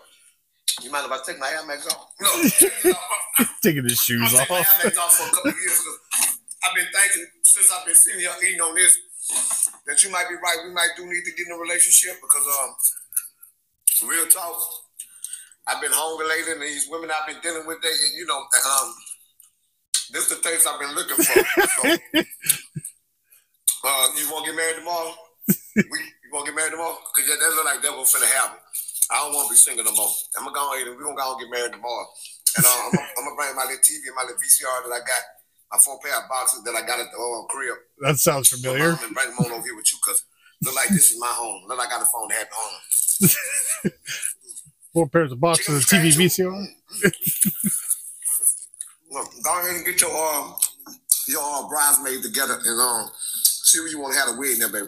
You 0.83 0.91
mind 0.91 1.05
if 1.05 1.11
I 1.11 1.19
take 1.25 1.39
my 1.39 1.49
Air 1.51 1.65
Max 1.65 1.87
off? 1.87 2.11
No. 2.19 3.43
Taking 3.63 3.83
his 3.83 3.99
shoes 3.99 4.33
off. 4.33 4.39
I'll 4.39 4.41
take 4.41 4.49
my. 4.49 4.57
Air 4.57 4.65
Max 4.85 4.97
off 4.97 5.13
for 5.13 5.27
a 5.27 5.31
couple 5.35 5.51
of 5.51 5.57
years. 5.57 5.77
'cause 5.77 5.99
I've 6.63 6.75
been 6.75 6.87
thinking 6.93 7.25
since 7.43 7.71
I've 7.71 7.85
been 7.85 7.95
sitting 7.95 8.21
here 8.21 8.31
eating 8.45 8.61
on 8.61 8.75
this 8.75 8.97
that 9.87 10.03
you 10.03 10.11
might 10.11 10.29
be 10.29 10.35
right. 10.35 10.57
We 10.65 10.73
might 10.73 10.93
do 10.97 11.05
need 11.05 11.25
to 11.25 11.33
get 11.33 11.47
in 11.47 11.53
a 11.53 11.59
relationship 11.59 12.21
because, 12.21 12.45
um, 12.45 12.75
real 14.09 14.27
talk, 14.27 14.57
I've 15.67 15.81
been 15.81 15.93
hungry 15.93 16.27
lately, 16.27 16.53
and 16.53 16.61
these 16.61 16.89
women 16.89 17.11
I've 17.11 17.27
been 17.27 17.41
dealing 17.41 17.67
with, 17.67 17.81
they, 17.81 17.93
you 18.17 18.25
know, 18.25 18.41
um, 18.41 18.93
this 20.11 20.27
the 20.29 20.41
taste 20.41 20.67
I've 20.67 20.79
been 20.79 20.95
looking 20.95 21.17
for. 21.17 21.39
So, 23.81 23.89
uh, 23.89 24.07
you 24.17 24.29
want 24.29 24.45
to 24.45 24.51
get 24.51 24.57
married 24.57 24.77
tomorrow? 24.77 25.13
we, 25.75 25.97
you 25.97 26.29
want 26.33 26.45
to 26.45 26.51
get 26.51 26.57
married 26.57 26.71
tomorrow? 26.77 26.97
Because 27.13 27.29
that, 27.29 27.39
that 27.41 27.51
look 27.55 27.65
like 27.65 27.81
that 27.81 27.93
what's 27.93 28.13
finna 28.13 28.29
happen. 28.29 28.59
I 29.11 29.25
don't 29.25 29.33
want 29.33 29.49
to 29.49 29.53
be 29.53 29.57
single 29.57 29.85
no 29.85 29.91
more. 29.91 30.11
I'm 30.37 30.45
gonna 30.45 30.55
go 30.55 30.71
and 30.77 30.95
we're 30.95 31.03
gonna 31.03 31.17
go 31.17 31.39
get 31.39 31.49
married 31.49 31.73
tomorrow. 31.73 32.07
And 32.57 32.65
uh, 32.65 32.69
I'm, 32.69 32.91
gonna, 32.93 33.09
I'm 33.17 33.23
gonna 33.25 33.37
bring 33.37 33.55
my 33.55 33.65
little 33.67 33.83
TV 33.83 34.07
and 34.07 34.15
my 34.15 34.23
little 34.23 34.39
VCR 34.39 34.87
that 34.87 34.93
I 34.95 35.01
got, 35.03 35.23
my 35.71 35.77
four 35.77 35.99
pair 36.03 36.21
of 36.21 36.27
boxes 36.29 36.63
that 36.63 36.75
I 36.75 36.81
got 36.85 36.99
at 36.99 37.07
the 37.11 37.17
uh, 37.17 37.45
crib. 37.47 37.75
That 38.01 38.17
sounds 38.17 38.49
familiar. 38.49 38.89
And 38.89 39.13
bring 39.13 39.29
them 39.29 39.37
on 39.39 39.51
over 39.51 39.63
here 39.63 39.75
with 39.75 39.91
you 39.91 39.97
because 40.03 40.23
look 40.63 40.75
like 40.75 40.89
this 40.89 41.11
is 41.11 41.19
my 41.19 41.27
home. 41.27 41.63
Look 41.67 41.77
like 41.77 41.87
I 41.87 41.91
got 41.91 42.01
a 42.01 42.05
phone 42.05 42.29
to 42.29 42.35
happy 42.35 42.49
home. 42.53 43.91
Four 44.93 45.07
pairs 45.07 45.31
of 45.31 45.39
boxes 45.39 45.83
of 45.83 45.89
TV 45.89 46.11
VCR. 46.11 46.67
Look, 49.11 49.27
go 49.43 49.59
ahead 49.61 49.75
and 49.75 49.85
get 49.85 50.01
your 50.01 50.11
um 50.11 50.55
your 51.27 51.41
uh, 51.41 51.67
bridesmaid 51.69 52.21
together 52.23 52.59
and 52.65 52.81
um 52.81 53.09
see 53.15 53.79
what 53.79 53.91
you 53.91 53.99
want 53.99 54.13
to 54.13 54.19
have 54.19 54.35
a 54.35 54.39
wedding 54.39 54.59
there, 54.59 54.69
baby. 54.69 54.87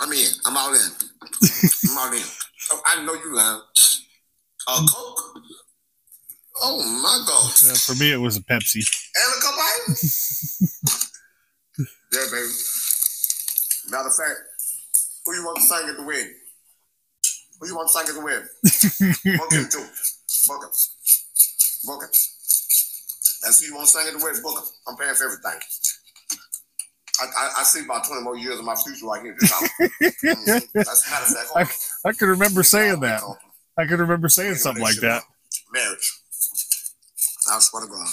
I'm 0.00 0.12
in. 0.12 0.28
I'm 0.44 0.56
all 0.56 0.74
in. 0.74 0.80
I'm 1.90 1.98
all 1.98 2.12
in. 2.12 2.22
I 2.86 3.04
know 3.04 3.14
you 3.14 3.34
lying. 3.34 3.60
Uh. 4.66 4.86
Oh 6.62 6.78
my 7.02 7.24
God. 7.26 7.52
Yeah, 7.64 7.74
for 7.74 7.94
me, 8.02 8.12
it 8.12 8.16
was 8.16 8.36
a 8.36 8.42
Pepsi. 8.42 8.82
And 9.14 9.34
a 9.36 9.40
cup 9.42 9.54
ice. 9.88 10.62
yeah, 12.12 12.24
baby. 12.30 13.90
Matter 13.90 14.08
of 14.08 14.14
fact, 14.14 14.40
who 15.24 15.34
you 15.34 15.44
want 15.44 15.56
to 15.58 15.62
sing 15.62 15.88
at 15.88 15.96
the 15.96 16.02
wedding? 16.02 16.34
Who 17.60 17.66
you 17.68 17.74
want 17.76 17.88
to 17.88 17.92
sing 17.92 18.08
at 18.08 18.14
the 18.14 18.24
wedding? 18.24 19.38
Book 19.38 19.52
him 19.52 19.68
too. 19.70 19.86
Book 20.48 20.62
him. 20.64 20.70
Book 21.84 22.02
him. 22.02 22.10
That's 23.42 23.60
who 23.60 23.66
you 23.66 23.74
want 23.74 23.86
to 23.86 23.92
sing 23.92 24.06
at 24.08 24.18
the 24.18 24.24
wedding. 24.24 24.42
Book 24.42 24.58
him. 24.58 24.64
I'm 24.88 24.96
paying 24.96 25.14
for 25.14 25.24
everything. 25.24 25.60
I, 27.20 27.24
I, 27.24 27.50
I 27.60 27.62
see 27.64 27.84
about 27.84 28.06
20 28.06 28.22
more 28.22 28.36
years 28.36 28.58
of 28.58 28.64
my 28.64 28.74
future 28.76 29.06
right 29.06 29.22
here. 29.22 29.32
in 29.32 29.38
This 29.40 29.50
house. 29.50 29.68
Mhm. 29.80 30.72
That's 30.74 31.34
of 31.34 31.48
fact. 31.54 31.78
I 32.04 32.12
can 32.12 32.28
remember 32.28 32.62
saying 32.62 33.00
that. 33.00 33.22
I 33.78 33.86
can 33.86 33.98
remember 33.98 34.28
saying 34.28 34.56
something 34.56 34.82
like 34.82 34.96
that. 34.96 35.22
Marriage. 35.72 36.12
I 37.50 37.58
swear 37.60 37.86
to 37.86 37.88
God. 37.88 38.06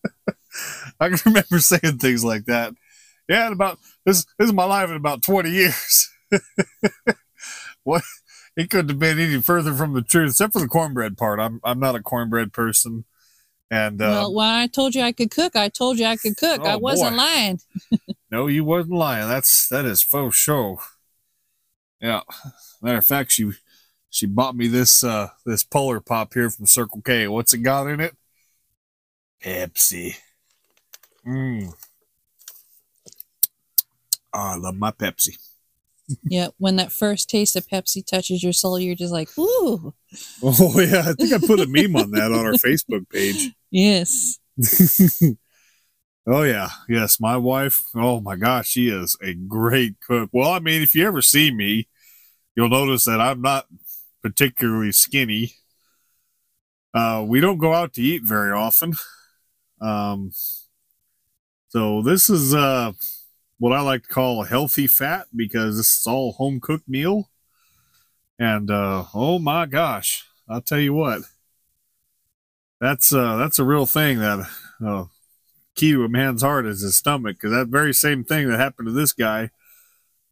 I 1.00 1.08
can 1.08 1.18
remember 1.26 1.58
saying 1.58 1.98
things 1.98 2.24
like 2.24 2.44
that. 2.46 2.74
Yeah, 3.28 3.46
in 3.46 3.52
about 3.52 3.78
this 4.04 4.24
this 4.38 4.48
is 4.48 4.52
my 4.52 4.64
life 4.64 4.90
in 4.90 4.96
about 4.96 5.22
twenty 5.22 5.50
years. 5.50 6.10
what 7.84 8.02
it 8.56 8.70
couldn't 8.70 8.90
have 8.90 8.98
been 8.98 9.18
any 9.18 9.40
further 9.40 9.72
from 9.74 9.94
the 9.94 10.02
truth, 10.02 10.30
except 10.30 10.52
for 10.52 10.60
the 10.60 10.68
cornbread 10.68 11.16
part. 11.16 11.40
I'm 11.40 11.60
I'm 11.64 11.80
not 11.80 11.94
a 11.94 12.02
cornbread 12.02 12.52
person, 12.52 13.04
and 13.70 14.00
uh, 14.02 14.04
well, 14.10 14.34
when 14.34 14.48
I 14.48 14.66
told 14.66 14.94
you 14.94 15.02
I 15.02 15.12
could 15.12 15.30
cook, 15.30 15.56
I 15.56 15.68
told 15.68 15.98
you 15.98 16.06
I 16.06 16.16
could 16.16 16.36
cook. 16.36 16.60
Oh, 16.62 16.68
I 16.68 16.76
wasn't 16.76 17.12
boy. 17.12 17.16
lying. 17.16 17.60
no, 18.30 18.46
you 18.46 18.64
wasn't 18.64 18.94
lying. 18.94 19.28
That's 19.28 19.68
that 19.68 19.84
is 19.84 20.02
faux 20.02 20.36
show. 20.36 20.80
Yeah, 22.00 22.20
matter 22.82 22.98
of 22.98 23.06
fact, 23.06 23.32
she 23.32 23.52
she 24.12 24.26
bought 24.26 24.54
me 24.54 24.68
this 24.68 25.02
uh 25.02 25.28
this 25.44 25.64
Polar 25.64 25.98
Pop 26.00 26.34
here 26.34 26.50
from 26.50 26.66
Circle 26.66 27.00
K. 27.04 27.26
What's 27.26 27.54
it 27.54 27.58
got 27.58 27.88
in 27.88 27.98
it? 27.98 28.14
Pepsi. 29.42 30.16
Mmm. 31.26 31.72
Oh, 34.34 34.38
I 34.38 34.56
love 34.56 34.76
my 34.76 34.92
Pepsi. 34.92 35.36
Yeah, 36.24 36.48
when 36.58 36.76
that 36.76 36.92
first 36.92 37.30
taste 37.30 37.56
of 37.56 37.66
Pepsi 37.68 38.04
touches 38.04 38.42
your 38.42 38.52
soul, 38.52 38.78
you're 38.78 38.96
just 38.96 39.12
like, 39.12 39.30
ooh, 39.38 39.94
Oh 40.42 40.78
yeah, 40.78 41.04
I 41.06 41.12
think 41.14 41.32
I 41.32 41.38
put 41.38 41.60
a 41.60 41.66
meme 41.66 41.96
on 41.96 42.10
that 42.10 42.32
on 42.32 42.44
our 42.44 42.52
Facebook 42.52 43.08
page. 43.08 43.50
yes. 43.70 44.38
oh 46.26 46.42
yeah, 46.42 46.68
yes, 46.86 47.18
my 47.18 47.38
wife. 47.38 47.84
Oh 47.94 48.20
my 48.20 48.36
gosh, 48.36 48.68
she 48.68 48.88
is 48.88 49.16
a 49.22 49.32
great 49.32 49.94
cook. 50.06 50.28
Well, 50.32 50.50
I 50.50 50.58
mean, 50.58 50.82
if 50.82 50.94
you 50.94 51.06
ever 51.06 51.22
see 51.22 51.50
me, 51.50 51.88
you'll 52.54 52.68
notice 52.68 53.04
that 53.04 53.20
I'm 53.20 53.40
not 53.40 53.66
particularly 54.22 54.92
skinny. 54.92 55.54
Uh, 56.94 57.24
we 57.26 57.40
don't 57.40 57.58
go 57.58 57.74
out 57.74 57.92
to 57.94 58.02
eat 58.02 58.22
very 58.24 58.52
often. 58.52 58.94
Um, 59.80 60.32
so 61.68 62.02
this 62.02 62.30
is 62.30 62.54
uh 62.54 62.92
what 63.58 63.72
I 63.72 63.80
like 63.80 64.02
to 64.02 64.08
call 64.08 64.42
healthy 64.42 64.88
fat 64.88 65.26
because 65.34 65.76
this 65.76 65.98
is 65.98 66.06
all 66.06 66.32
home 66.32 66.58
cooked 66.60 66.88
meal. 66.88 67.30
And 68.38 68.70
uh, 68.70 69.04
oh 69.14 69.38
my 69.38 69.66
gosh, 69.66 70.26
I'll 70.48 70.60
tell 70.60 70.80
you 70.80 70.92
what, 70.92 71.22
that's 72.80 73.12
uh, 73.12 73.36
that's 73.36 73.60
a 73.60 73.64
real 73.64 73.86
thing. 73.86 74.18
That 74.18 74.50
uh, 74.84 75.04
key 75.76 75.92
to 75.92 76.04
a 76.04 76.08
man's 76.08 76.42
heart 76.42 76.66
is 76.66 76.80
his 76.80 76.96
stomach, 76.96 77.36
because 77.36 77.52
that 77.52 77.68
very 77.68 77.94
same 77.94 78.24
thing 78.24 78.48
that 78.48 78.58
happened 78.58 78.86
to 78.86 78.92
this 78.92 79.12
guy 79.12 79.50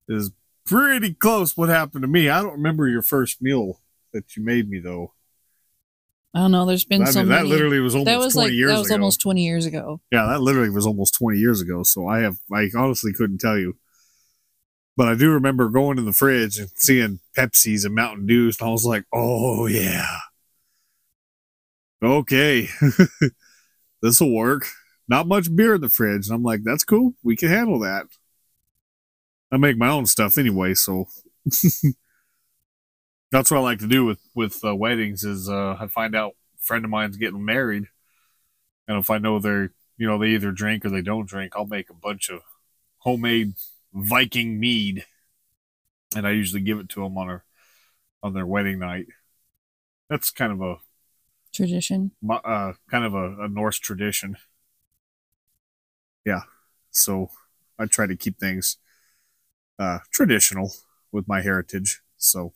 is 0.09 0.33
pretty 0.66 1.14
close 1.14 1.57
what 1.57 1.68
happened 1.68 2.03
to 2.03 2.09
me. 2.09 2.29
I 2.29 2.42
don't 2.42 2.53
remember 2.53 2.88
your 2.88 3.03
first 3.03 3.42
meal 3.42 3.81
that 4.12 4.37
you 4.37 4.44
made 4.44 4.68
me 4.68 4.81
though. 4.81 5.12
I 6.35 6.40
don't 6.40 6.53
know. 6.53 6.64
There's 6.64 6.85
been 6.85 7.03
I 7.03 7.07
so 7.07 7.20
mean, 7.20 7.29
many. 7.29 7.42
that 7.42 7.55
literally 7.55 7.81
was 7.81 7.94
almost 7.94 8.07
that 8.07 8.18
was 8.18 8.35
twenty 8.35 8.49
like 8.51 8.55
years 8.55 8.70
that 8.70 8.79
was 8.79 8.87
ago. 8.87 8.94
almost 8.94 9.20
20 9.20 9.44
years 9.44 9.66
ago. 9.66 10.01
Yeah, 10.12 10.27
that 10.27 10.40
literally 10.40 10.70
was 10.70 10.87
almost 10.87 11.14
20 11.14 11.38
years 11.38 11.61
ago. 11.61 11.83
So 11.83 12.07
I 12.07 12.20
have, 12.20 12.37
I 12.53 12.68
honestly 12.77 13.12
couldn't 13.12 13.38
tell 13.38 13.59
you. 13.59 13.77
But 14.96 15.09
I 15.09 15.14
do 15.14 15.31
remember 15.31 15.68
going 15.70 15.99
in 15.99 16.05
the 16.05 16.12
fridge 16.12 16.59
and 16.59 16.68
seeing 16.77 17.20
Pepsis 17.37 17.85
and 17.85 17.94
Mountain 17.94 18.27
Dews, 18.27 18.61
and 18.61 18.68
I 18.68 18.73
was 18.73 18.85
like, 18.85 19.05
oh, 19.12 19.66
yeah. 19.66 20.18
Okay. 22.03 22.68
this 24.03 24.20
will 24.20 24.35
work. 24.35 24.66
Not 25.09 25.27
much 25.27 25.55
beer 25.55 25.77
in 25.77 25.81
the 25.81 25.88
fridge. 25.88 26.27
And 26.27 26.35
I'm 26.35 26.42
like, 26.42 26.61
that's 26.64 26.85
cool. 26.85 27.14
We 27.23 27.35
can 27.35 27.49
handle 27.49 27.81
that. 27.81 28.07
I 29.52 29.56
make 29.56 29.76
my 29.76 29.88
own 29.88 30.06
stuff 30.06 30.38
anyway, 30.38 30.74
so 30.74 31.06
that's 33.32 33.50
what 33.50 33.58
I 33.58 33.60
like 33.60 33.80
to 33.80 33.88
do 33.88 34.04
with 34.04 34.20
with 34.34 34.64
uh, 34.64 34.74
weddings. 34.74 35.24
Is 35.24 35.48
uh, 35.48 35.76
I 35.80 35.86
find 35.86 36.14
out 36.14 36.32
a 36.32 36.62
friend 36.62 36.84
of 36.84 36.90
mine's 36.90 37.16
getting 37.16 37.44
married, 37.44 37.86
and 38.86 38.98
if 38.98 39.10
I 39.10 39.18
know 39.18 39.38
they're 39.38 39.72
you 39.96 40.06
know 40.06 40.18
they 40.18 40.28
either 40.28 40.52
drink 40.52 40.84
or 40.84 40.90
they 40.90 41.02
don't 41.02 41.28
drink, 41.28 41.54
I'll 41.56 41.66
make 41.66 41.90
a 41.90 41.94
bunch 41.94 42.30
of 42.30 42.42
homemade 42.98 43.54
Viking 43.92 44.60
mead, 44.60 45.04
and 46.14 46.26
I 46.26 46.30
usually 46.30 46.62
give 46.62 46.78
it 46.78 46.88
to 46.90 47.02
them 47.02 47.18
on 47.18 47.26
their 47.26 47.44
on 48.22 48.34
their 48.34 48.46
wedding 48.46 48.78
night. 48.78 49.06
That's 50.08 50.30
kind 50.30 50.52
of 50.52 50.60
a 50.60 50.76
Tradition. 51.52 52.12
uh, 52.28 52.74
kind 52.88 53.04
of 53.04 53.14
a, 53.14 53.44
a 53.44 53.48
Norse 53.48 53.78
tradition. 53.78 54.36
Yeah, 56.24 56.42
so 56.92 57.30
I 57.78 57.86
try 57.86 58.06
to 58.06 58.14
keep 58.14 58.38
things 58.38 58.76
uh, 59.80 59.98
traditional 60.12 60.72
with 61.10 61.26
my 61.26 61.40
heritage. 61.40 62.00
So, 62.16 62.52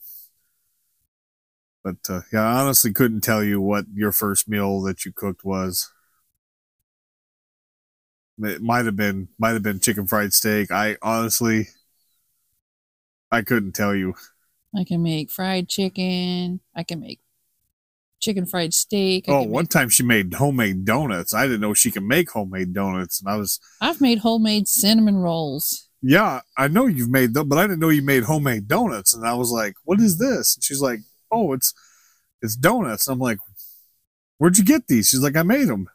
but 1.83 1.97
uh, 2.07 2.21
yeah, 2.31 2.43
I 2.47 2.61
honestly 2.61 2.93
couldn't 2.93 3.21
tell 3.21 3.43
you 3.43 3.59
what 3.59 3.85
your 3.93 4.11
first 4.13 4.47
meal 4.47 4.81
that 4.83 5.03
you 5.03 5.11
cooked 5.11 5.43
was. 5.43 5.91
It 8.41 8.61
might 8.61 8.85
have 8.85 8.95
been 8.95 9.29
might 9.39 9.51
have 9.53 9.63
been 9.63 9.79
chicken 9.79 10.07
fried 10.07 10.33
steak. 10.33 10.69
I 10.71 10.97
honestly, 11.01 11.69
I 13.31 13.41
couldn't 13.41 13.71
tell 13.73 13.95
you. 13.95 14.13
I 14.75 14.83
can 14.83 15.01
make 15.01 15.31
fried 15.31 15.69
chicken. 15.69 16.59
I 16.75 16.83
can 16.83 16.99
make 16.99 17.21
chicken 18.19 18.45
fried 18.45 18.73
steak. 18.73 19.29
I 19.29 19.31
Oh, 19.31 19.41
one 19.43 19.63
make- 19.63 19.69
time 19.69 19.87
she 19.89 20.03
made 20.03 20.33
homemade 20.33 20.83
donuts. 20.83 21.33
I 21.33 21.43
didn't 21.47 21.61
know 21.61 21.73
she 21.73 21.91
could 21.91 22.03
make 22.03 22.29
homemade 22.31 22.73
donuts, 22.73 23.21
and 23.21 23.29
I 23.29 23.37
was 23.37 23.59
I've 23.79 24.01
made 24.01 24.19
homemade 24.19 24.67
cinnamon 24.67 25.15
rolls. 25.15 25.84
Yeah, 26.01 26.41
I 26.57 26.67
know 26.67 26.85
you've 26.87 27.09
made 27.09 27.33
them, 27.33 27.49
but 27.49 27.57
I 27.57 27.63
didn't 27.63 27.79
know 27.79 27.89
you 27.89 28.01
made 28.01 28.23
homemade 28.23 28.67
donuts. 28.67 29.13
And 29.13 29.25
I 29.25 29.33
was 29.33 29.51
like, 29.51 29.73
what 29.83 29.99
is 29.99 30.17
this? 30.17 30.55
And 30.55 30.63
she's 30.63 30.81
like, 30.81 30.99
oh, 31.31 31.53
it's 31.53 31.73
it's 32.41 32.55
donuts. 32.55 33.07
I'm 33.07 33.19
like, 33.19 33.39
Where'd 34.37 34.57
you 34.57 34.65
get 34.65 34.87
these? 34.87 35.09
She's 35.09 35.21
like, 35.21 35.35
I 35.35 35.43
made 35.43 35.67
them. 35.67 35.89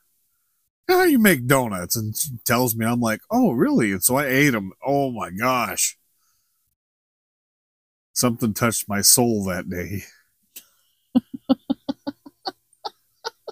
How 0.88 1.04
you 1.04 1.18
make 1.18 1.46
donuts? 1.46 1.96
And 1.96 2.16
she 2.16 2.30
tells 2.44 2.74
me, 2.74 2.84
I'm 2.86 3.00
like, 3.00 3.20
oh, 3.30 3.52
really? 3.52 3.92
And 3.92 4.02
so 4.02 4.16
I 4.16 4.26
ate 4.26 4.50
them. 4.50 4.72
Oh 4.84 5.10
my 5.10 5.30
gosh. 5.30 5.96
Something 8.12 8.54
touched 8.54 8.88
my 8.88 9.02
soul 9.02 9.44
that 9.44 9.70
day. 9.70 10.02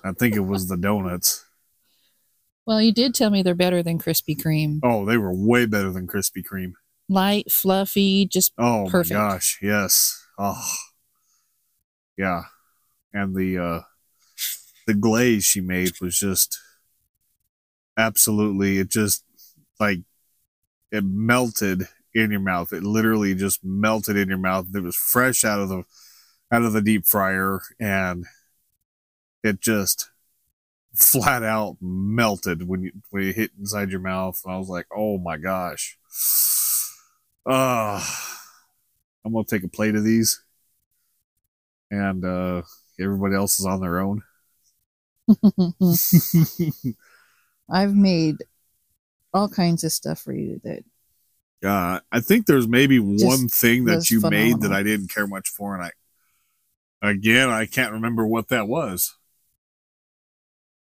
I 0.05 0.13
think 0.13 0.35
it 0.35 0.41
was 0.41 0.69
the 0.69 0.77
donuts. 0.77 1.45
Well, 2.69 2.83
you 2.83 2.93
did 2.93 3.15
tell 3.15 3.31
me 3.31 3.41
they're 3.41 3.55
better 3.55 3.83
than 3.83 3.99
Krispy 3.99 4.39
Kreme. 4.39 4.81
Oh, 4.83 5.07
they 5.07 5.17
were 5.17 5.33
way 5.33 5.65
better 5.65 5.91
than 5.91 6.07
Krispy 6.07 6.45
Kreme. 6.45 6.75
Light, 7.09 7.51
fluffy, 7.51 8.27
just 8.27 8.53
Oh 8.59 8.87
Perfect. 8.91 9.19
my 9.19 9.31
gosh, 9.31 9.59
yes. 9.63 10.23
Oh. 10.39 10.63
Yeah. 12.19 12.43
And 13.15 13.35
the 13.35 13.57
uh 13.57 13.81
the 14.87 14.93
glaze 14.93 15.45
she 15.45 15.63
made 15.63 15.99
was 16.03 16.19
just 16.19 16.61
absolutely 17.97 18.77
it 18.81 18.91
just 18.91 19.25
like 19.81 20.01
it 20.93 21.05
melted 21.07 21.89
in 22.15 22.31
your 22.31 22.41
mouth. 22.41 22.75
It 22.75 22.83
literally 22.83 23.35
just 23.35 23.65
melted 23.65 24.19
in 24.19 24.29
your 24.29 24.37
mouth. 24.37 24.67
It 24.75 24.83
was 24.83 24.95
fresh 24.95 25.43
out 25.43 25.61
of 25.61 25.71
the 25.71 25.85
out 26.53 26.65
of 26.65 26.75
the 26.75 26.83
deep 26.83 27.07
fryer 27.07 27.63
and 27.81 28.27
it 29.43 29.63
just 29.63 30.11
flat 30.95 31.43
out 31.43 31.77
melted 31.81 32.67
when 32.67 32.83
you 32.83 32.93
when 33.11 33.25
it 33.25 33.37
hit 33.37 33.53
inside 33.59 33.91
your 33.91 34.01
mouth. 34.01 34.41
And 34.45 34.55
I 34.55 34.59
was 34.59 34.69
like, 34.69 34.87
oh 34.95 35.19
my 35.19 35.37
gosh. 35.37 35.99
Uh 37.47 38.05
I'm 39.25 39.33
gonna 39.33 39.45
take 39.45 39.65
a 39.65 39.69
plate 39.69 39.95
of 39.97 40.05
these. 40.05 40.43
And 41.91 42.25
uh 42.25 42.63
everybody 43.01 43.35
else 43.35 43.59
is 43.61 43.67
on 43.67 43.81
their 43.81 43.99
own. 44.01 44.23
I've 47.71 47.95
made 47.95 48.37
all 49.35 49.49
kinds 49.49 49.85
of 49.85 49.93
stuff 49.93 50.21
for 50.21 50.33
you 50.33 50.61
that 50.65 50.85
Uh, 51.65 52.01
I 52.13 52.21
think 52.21 52.47
there's 52.47 52.69
maybe 52.69 52.99
Just 52.99 53.25
one 53.25 53.49
thing 53.49 53.85
that 53.87 54.11
you 54.11 54.21
made 54.21 54.61
that. 54.61 54.73
I 54.73 54.83
didn't 54.83 55.09
care 55.11 55.27
much 55.27 55.49
for, 55.49 55.75
and 55.75 55.85
I 55.85 55.93
again 57.11 57.49
I 57.49 57.67
can't 57.67 57.93
remember 57.93 58.27
what 58.27 58.49
that 58.49 58.69
was. 58.69 59.17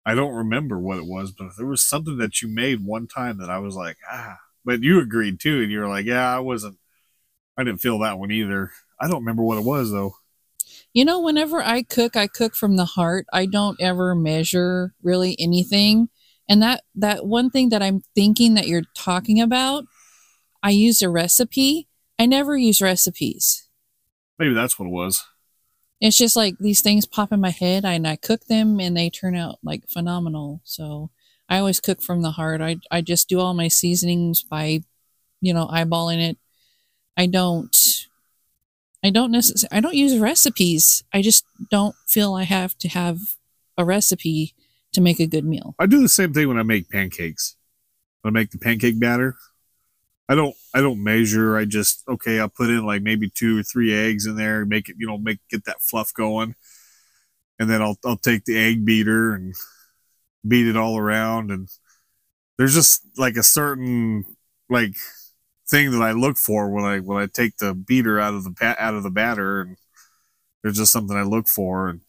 I 0.07 0.15
don't 0.15 0.35
remember 0.35 0.79
what 0.79 0.99
it 0.99 1.05
was, 1.05 1.33
but 1.33 1.49
there 1.57 1.65
was 1.65 1.81
something 1.81 2.17
that 2.19 2.41
you 2.41 2.47
made 2.47 2.85
one 2.85 3.07
time 3.07 3.39
that 3.39 3.49
I 3.49 3.59
was 3.59 3.75
like, 3.75 3.97
ah. 4.09 4.37
But 4.63 4.81
you 4.81 5.01
agreed 5.01 5.41
too, 5.41 5.61
and 5.61 5.69
you 5.69 5.81
were 5.81 5.89
like, 5.89 6.05
yeah, 6.05 6.33
I 6.33 6.39
wasn't. 6.39 6.77
I 7.57 7.65
didn't 7.65 7.81
feel 7.81 7.99
that 7.99 8.17
one 8.17 8.31
either. 8.31 8.71
I 9.01 9.09
don't 9.09 9.19
remember 9.19 9.43
what 9.43 9.57
it 9.57 9.65
was 9.65 9.91
though. 9.91 10.13
You 10.93 11.03
know, 11.03 11.19
whenever 11.19 11.61
I 11.61 11.83
cook, 11.83 12.15
I 12.15 12.27
cook 12.27 12.55
from 12.55 12.77
the 12.77 12.85
heart. 12.85 13.25
I 13.33 13.47
don't 13.47 13.79
ever 13.81 14.15
measure 14.15 14.93
really 15.03 15.35
anything. 15.39 16.07
And 16.47 16.61
that 16.61 16.83
that 16.95 17.25
one 17.25 17.49
thing 17.49 17.67
that 17.69 17.83
I'm 17.83 18.01
thinking 18.15 18.53
that 18.53 18.67
you're 18.67 18.83
talking 18.95 19.41
about, 19.41 19.83
I 20.63 20.69
used 20.69 21.03
a 21.03 21.09
recipe. 21.09 21.89
I 22.17 22.27
never 22.27 22.55
use 22.55 22.81
recipes. 22.81 23.67
Maybe 24.39 24.53
that's 24.53 24.79
what 24.79 24.85
it 24.85 24.91
was. 24.91 25.25
It's 25.99 26.17
just 26.17 26.35
like 26.35 26.55
these 26.59 26.81
things 26.81 27.05
pop 27.05 27.31
in 27.31 27.41
my 27.41 27.49
head 27.49 27.83
and 27.83 28.07
I 28.07 28.15
cook 28.15 28.45
them 28.45 28.79
and 28.79 28.95
they 28.95 29.09
turn 29.09 29.35
out 29.35 29.57
like 29.63 29.89
phenomenal. 29.89 30.61
So 30.63 31.09
I 31.49 31.57
always 31.57 31.79
cook 31.79 32.01
from 32.01 32.21
the 32.21 32.31
heart. 32.31 32.61
I 32.61 32.77
I 32.91 33.01
just 33.01 33.29
do 33.29 33.39
all 33.39 33.53
my 33.53 33.67
seasonings 33.67 34.43
by, 34.43 34.81
you 35.41 35.53
know, 35.53 35.67
eyeballing 35.67 36.29
it. 36.29 36.37
I 37.15 37.25
don't 37.25 37.75
I 39.03 39.09
don't 39.09 39.31
necessarily 39.31 39.75
I 39.75 39.81
don't 39.81 39.95
use 39.95 40.17
recipes. 40.17 41.03
I 41.13 41.21
just 41.21 41.45
don't 41.71 41.95
feel 42.07 42.33
I 42.33 42.43
have 42.43 42.77
to 42.79 42.89
have 42.89 43.19
a 43.77 43.85
recipe 43.85 44.53
to 44.93 45.01
make 45.01 45.19
a 45.19 45.27
good 45.27 45.45
meal. 45.45 45.75
I 45.79 45.85
do 45.85 46.01
the 46.01 46.09
same 46.09 46.33
thing 46.33 46.47
when 46.47 46.57
I 46.57 46.63
make 46.63 46.89
pancakes. 46.89 47.55
When 48.21 48.35
I 48.35 48.39
make 48.39 48.51
the 48.51 48.57
pancake 48.57 48.99
batter, 48.99 49.35
I 50.29 50.35
don't 50.35 50.55
I 50.73 50.81
don't 50.81 51.03
measure. 51.03 51.57
I 51.57 51.65
just 51.65 52.03
okay. 52.07 52.39
I'll 52.39 52.49
put 52.49 52.69
in 52.69 52.85
like 52.85 53.01
maybe 53.01 53.29
two 53.29 53.59
or 53.59 53.63
three 53.63 53.93
eggs 53.93 54.25
in 54.25 54.35
there, 54.35 54.65
make 54.65 54.89
it 54.89 54.95
you 54.99 55.07
know 55.07 55.17
make 55.17 55.39
get 55.49 55.65
that 55.65 55.81
fluff 55.81 56.13
going, 56.13 56.55
and 57.59 57.69
then 57.69 57.81
I'll 57.81 57.97
I'll 58.05 58.17
take 58.17 58.45
the 58.45 58.57
egg 58.57 58.85
beater 58.85 59.33
and 59.33 59.55
beat 60.47 60.67
it 60.67 60.77
all 60.77 60.97
around. 60.97 61.51
And 61.51 61.69
there's 62.57 62.73
just 62.73 63.03
like 63.17 63.35
a 63.35 63.43
certain 63.43 64.25
like 64.69 64.95
thing 65.69 65.91
that 65.91 66.01
I 66.01 66.11
look 66.11 66.37
for 66.37 66.69
when 66.69 66.83
I 66.83 66.99
when 66.99 67.21
I 67.21 67.27
take 67.27 67.57
the 67.57 67.73
beater 67.73 68.19
out 68.19 68.33
of 68.33 68.43
the 68.43 68.75
out 68.79 68.95
of 68.95 69.03
the 69.03 69.09
batter, 69.09 69.61
and 69.61 69.77
there's 70.63 70.77
just 70.77 70.91
something 70.91 71.15
I 71.15 71.23
look 71.23 71.47
for 71.47 71.89
and. 71.89 72.01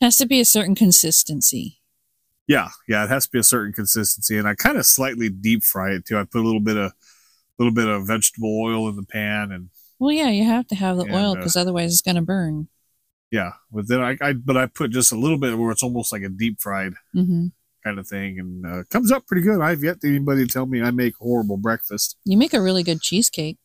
has 0.00 0.16
to 0.18 0.26
be 0.26 0.40
a 0.40 0.44
certain 0.44 0.74
consistency. 0.74 1.80
Yeah, 2.48 2.68
yeah, 2.86 3.04
it 3.04 3.08
has 3.08 3.26
to 3.26 3.32
be 3.32 3.40
a 3.40 3.42
certain 3.42 3.72
consistency, 3.72 4.38
and 4.38 4.46
I 4.46 4.54
kind 4.54 4.78
of 4.78 4.86
slightly 4.86 5.28
deep 5.28 5.64
fry 5.64 5.92
it 5.92 6.06
too. 6.06 6.16
I 6.16 6.24
put 6.24 6.42
a 6.42 6.46
little 6.46 6.60
bit 6.60 6.76
of, 6.76 6.92
little 7.58 7.72
bit 7.74 7.88
of 7.88 8.06
vegetable 8.06 8.60
oil 8.62 8.88
in 8.88 8.96
the 8.96 9.02
pan, 9.02 9.50
and 9.52 9.70
Well, 9.98 10.12
yeah, 10.12 10.28
you 10.28 10.44
have 10.44 10.66
to 10.68 10.74
have 10.74 10.96
the 10.96 11.04
And, 11.04 11.14
oil 11.14 11.32
uh, 11.32 11.34
because 11.36 11.56
otherwise 11.56 11.92
it's 11.92 12.02
going 12.02 12.16
to 12.16 12.22
burn. 12.22 12.68
yeah, 13.30 13.52
but 13.72 13.88
then 13.88 14.00
I, 14.00 14.16
I, 14.20 14.32
but 14.34 14.56
I 14.56 14.66
put 14.66 14.90
just 14.90 15.12
a 15.12 15.16
little 15.18 15.38
bit 15.38 15.56
where 15.58 15.70
it's 15.70 15.82
almost 15.82 16.12
like 16.12 16.22
a 16.22 16.28
deep 16.28 16.60
fried 16.60 16.94
hmm 17.12 17.46
kind 17.84 17.98
of 18.00 18.08
thing, 18.08 18.40
and 18.40 18.66
uh, 18.66 18.80
it 18.80 18.88
comes 18.90 19.12
up 19.12 19.26
pretty 19.28 19.42
good. 19.42 19.60
I've 19.60 19.84
yet 19.84 20.00
to 20.00 20.08
anybody 20.08 20.44
tell 20.46 20.66
me 20.66 20.82
I 20.82 20.90
make 20.90 21.14
horrible 21.20 21.56
breakfast. 21.56 22.16
You 22.24 22.36
make 22.36 22.52
a 22.52 22.60
really 22.60 22.82
good 22.82 23.00
cheesecake. 23.00 23.58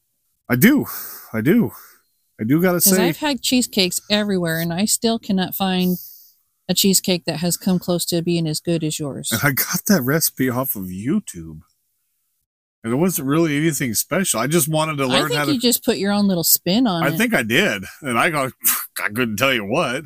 I 0.47 0.55
do, 0.57 0.85
I 1.33 1.41
do, 1.41 1.71
I 2.39 2.43
do. 2.43 2.61
Gotta 2.61 2.81
say, 2.81 3.07
I've 3.07 3.17
had 3.17 3.41
cheesecakes 3.41 3.99
everywhere, 4.11 4.59
and 4.59 4.71
I 4.71 4.85
still 4.85 5.17
cannot 5.17 5.55
find 5.55 5.97
a 6.69 6.75
cheesecake 6.75 7.25
that 7.25 7.37
has 7.37 7.57
come 7.57 7.79
close 7.79 8.05
to 8.05 8.21
being 8.21 8.47
as 8.47 8.59
good 8.59 8.83
as 8.83 8.99
yours. 8.99 9.31
and 9.31 9.41
I 9.43 9.51
got 9.51 9.85
that 9.87 10.03
recipe 10.03 10.49
off 10.49 10.75
of 10.75 10.83
YouTube, 10.83 11.61
it 12.83 12.89
wasn't 12.95 13.27
really 13.27 13.55
anything 13.57 13.93
special. 13.93 14.39
I 14.39 14.47
just 14.47 14.67
wanted 14.67 14.97
to 14.97 15.05
learn 15.07 15.25
I 15.25 15.27
think 15.27 15.37
how 15.37 15.45
to. 15.45 15.53
you 15.53 15.59
just 15.59 15.83
put 15.85 15.97
your 15.97 16.11
own 16.11 16.27
little 16.27 16.43
spin 16.43 16.87
on 16.87 17.03
I 17.03 17.07
it. 17.07 17.13
I 17.13 17.17
think 17.17 17.33
I 17.33 17.43
did, 17.43 17.83
and 18.01 18.17
I 18.17 18.29
got 18.29 18.51
I 19.03 19.09
couldn't 19.09 19.37
tell 19.37 19.53
you 19.53 19.65
what, 19.65 20.05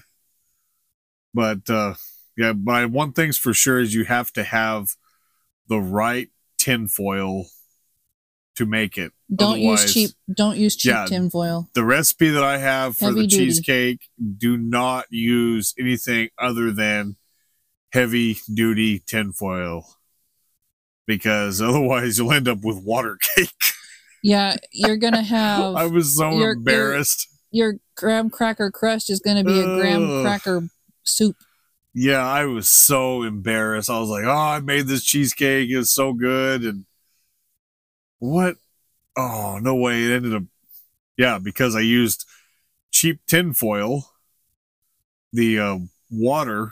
but 1.33 1.69
uh, 1.69 1.93
yeah. 2.37 2.53
But 2.53 2.91
one 2.91 3.13
thing's 3.13 3.37
for 3.37 3.53
sure 3.53 3.79
is 3.79 3.93
you 3.93 4.05
have 4.05 4.31
to 4.33 4.43
have 4.43 4.89
the 5.67 5.79
right 5.79 6.29
tinfoil 6.57 7.45
to 8.55 8.65
make 8.65 8.97
it. 8.97 9.11
don't 9.33 9.59
use 9.59 9.93
cheap. 9.93 10.11
Don't 10.33 10.57
use 10.57 10.75
cheap 10.77 10.91
Yeah. 10.91 11.05
tinfoil. 11.07 11.69
The 11.73 11.83
recipe 11.83 12.29
that 12.29 12.43
I 12.43 12.57
have 12.57 12.95
for 12.97 13.05
Heavy 13.05 13.21
the 13.21 13.27
duty. 13.27 13.45
cheesecake 13.47 13.99
do 14.37 14.55
not 14.57 15.05
use 15.09 15.73
anything 15.79 16.29
other 16.37 16.71
than 16.71 17.15
heavy 17.91 18.37
duty 18.53 18.99
tinfoil 19.05 19.85
because 21.07 21.61
otherwise 21.61 22.17
you'll 22.17 22.31
end 22.33 22.47
up 22.47 22.59
with 22.63 22.77
water 22.83 23.17
cake. 23.35 23.49
Yeah, 24.23 24.55
you're 24.71 24.97
gonna 24.97 25.21
have 25.37 25.75
I 25.75 25.85
was 25.85 26.15
so 26.17 26.31
you're- 26.37 26.53
embarrassed. 26.53 27.27
your 27.51 27.75
graham 27.95 28.29
cracker 28.29 28.71
crust 28.71 29.09
is 29.09 29.19
gonna 29.19 29.43
be 29.43 29.59
a 29.59 29.63
graham 29.63 30.23
cracker 30.23 30.63
soup. 31.03 31.35
yeah, 31.93 32.25
I 32.27 32.45
was 32.45 32.67
so 32.67 33.21
embarrassed. 33.23 33.89
I 33.89 33.99
was 33.99 34.09
like, 34.09 34.25
"Oh, 34.25 34.31
I 34.31 34.59
made 34.59 34.87
this 34.87 35.03
cheesecake. 35.03 35.69
It's 35.69 35.91
so 35.93 36.11
good." 36.13 36.63
And 36.63 36.85
what? 38.19 38.57
Oh, 39.17 39.59
no 39.61 39.75
way! 39.75 40.03
It 40.03 40.11
ended 40.11 40.33
up, 40.35 40.43
yeah, 41.17 41.37
because 41.39 41.75
I 41.75 41.81
used 41.81 42.25
cheap 42.91 43.19
tinfoil, 43.27 44.09
the 45.31 45.59
uh, 45.59 45.77
water, 46.09 46.71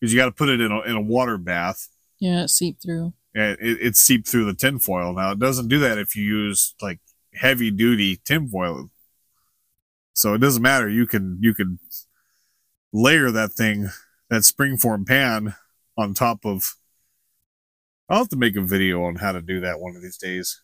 because 0.00 0.12
you 0.12 0.18
got 0.18 0.26
to 0.26 0.32
put 0.32 0.48
it 0.48 0.60
in 0.60 0.70
a 0.72 0.80
in 0.82 0.96
a 0.96 1.00
water 1.00 1.38
bath, 1.38 1.88
Yeah, 2.18 2.42
it 2.44 2.48
seep 2.48 2.82
through. 2.82 3.12
And 3.34 3.56
it, 3.60 3.78
it 3.80 3.96
seeped 3.96 4.28
through 4.28 4.46
the 4.46 4.54
tinfoil. 4.54 5.12
Now 5.14 5.32
it 5.32 5.38
doesn't 5.38 5.68
do 5.68 5.78
that 5.80 5.98
if 5.98 6.16
you 6.16 6.24
use 6.24 6.74
like 6.80 7.00
heavy 7.34 7.70
duty 7.70 8.20
tinfoil. 8.24 8.90
So 10.12 10.34
it 10.34 10.38
doesn't 10.38 10.62
matter. 10.62 10.88
You 10.88 11.06
can 11.06 11.38
you 11.40 11.54
can 11.54 11.78
layer 12.92 13.30
that 13.30 13.52
thing, 13.52 13.88
that 14.28 14.42
springform 14.42 15.06
pan, 15.06 15.54
on 15.96 16.14
top 16.14 16.44
of. 16.44 16.74
I'll 18.08 18.18
have 18.18 18.28
to 18.30 18.36
make 18.36 18.56
a 18.56 18.60
video 18.60 19.04
on 19.04 19.16
how 19.16 19.30
to 19.32 19.40
do 19.40 19.60
that 19.60 19.78
one 19.78 19.94
of 19.94 20.02
these 20.02 20.16
days. 20.16 20.60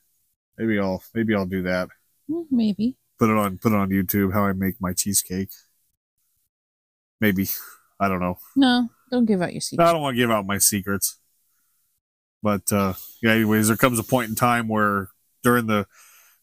Maybe 0.59 0.81
I'll 0.81 1.02
maybe 1.14 1.35
I'll 1.35 1.46
do 1.46 1.62
that. 1.62 1.88
Mm, 2.29 2.46
Maybe. 2.50 2.96
Put 3.18 3.31
it 3.31 3.37
on 3.37 3.59
put 3.59 3.72
it 3.72 3.76
on 3.76 3.90
YouTube 3.90 4.33
how 4.33 4.44
I 4.44 4.52
make 4.52 4.81
my 4.81 4.92
cheesecake. 4.92 5.50
Maybe 7.20 7.48
I 8.00 8.09
don't 8.09 8.20
know. 8.20 8.38
No, 8.57 8.88
don't 9.11 9.24
give 9.24 9.40
out 9.40 9.52
your 9.52 9.61
secrets. 9.61 9.88
I 9.88 9.92
don't 9.92 10.02
want 10.02 10.16
to 10.16 10.18
give 10.18 10.31
out 10.31 10.44
my 10.44 10.59
secrets. 10.59 11.18
But 12.46 12.72
uh 12.72 12.92
yeah, 13.20 13.32
anyways, 13.32 13.66
there 13.66 13.76
comes 13.76 13.98
a 13.98 14.04
point 14.04 14.28
in 14.28 14.37
time 14.37 14.68
where 14.68 15.09
during 15.42 15.66
the 15.66 15.88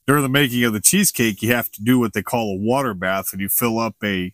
during 0.05 0.21
the 0.21 0.27
making 0.27 0.65
of 0.65 0.73
the 0.73 0.81
cheesecake, 0.81 1.41
you 1.41 1.53
have 1.53 1.71
to 1.71 1.81
do 1.81 1.97
what 1.97 2.11
they 2.11 2.21
call 2.21 2.51
a 2.51 2.57
water 2.57 2.93
bath, 2.93 3.31
and 3.31 3.39
you 3.39 3.47
fill 3.47 3.79
up 3.79 3.95
a 4.03 4.33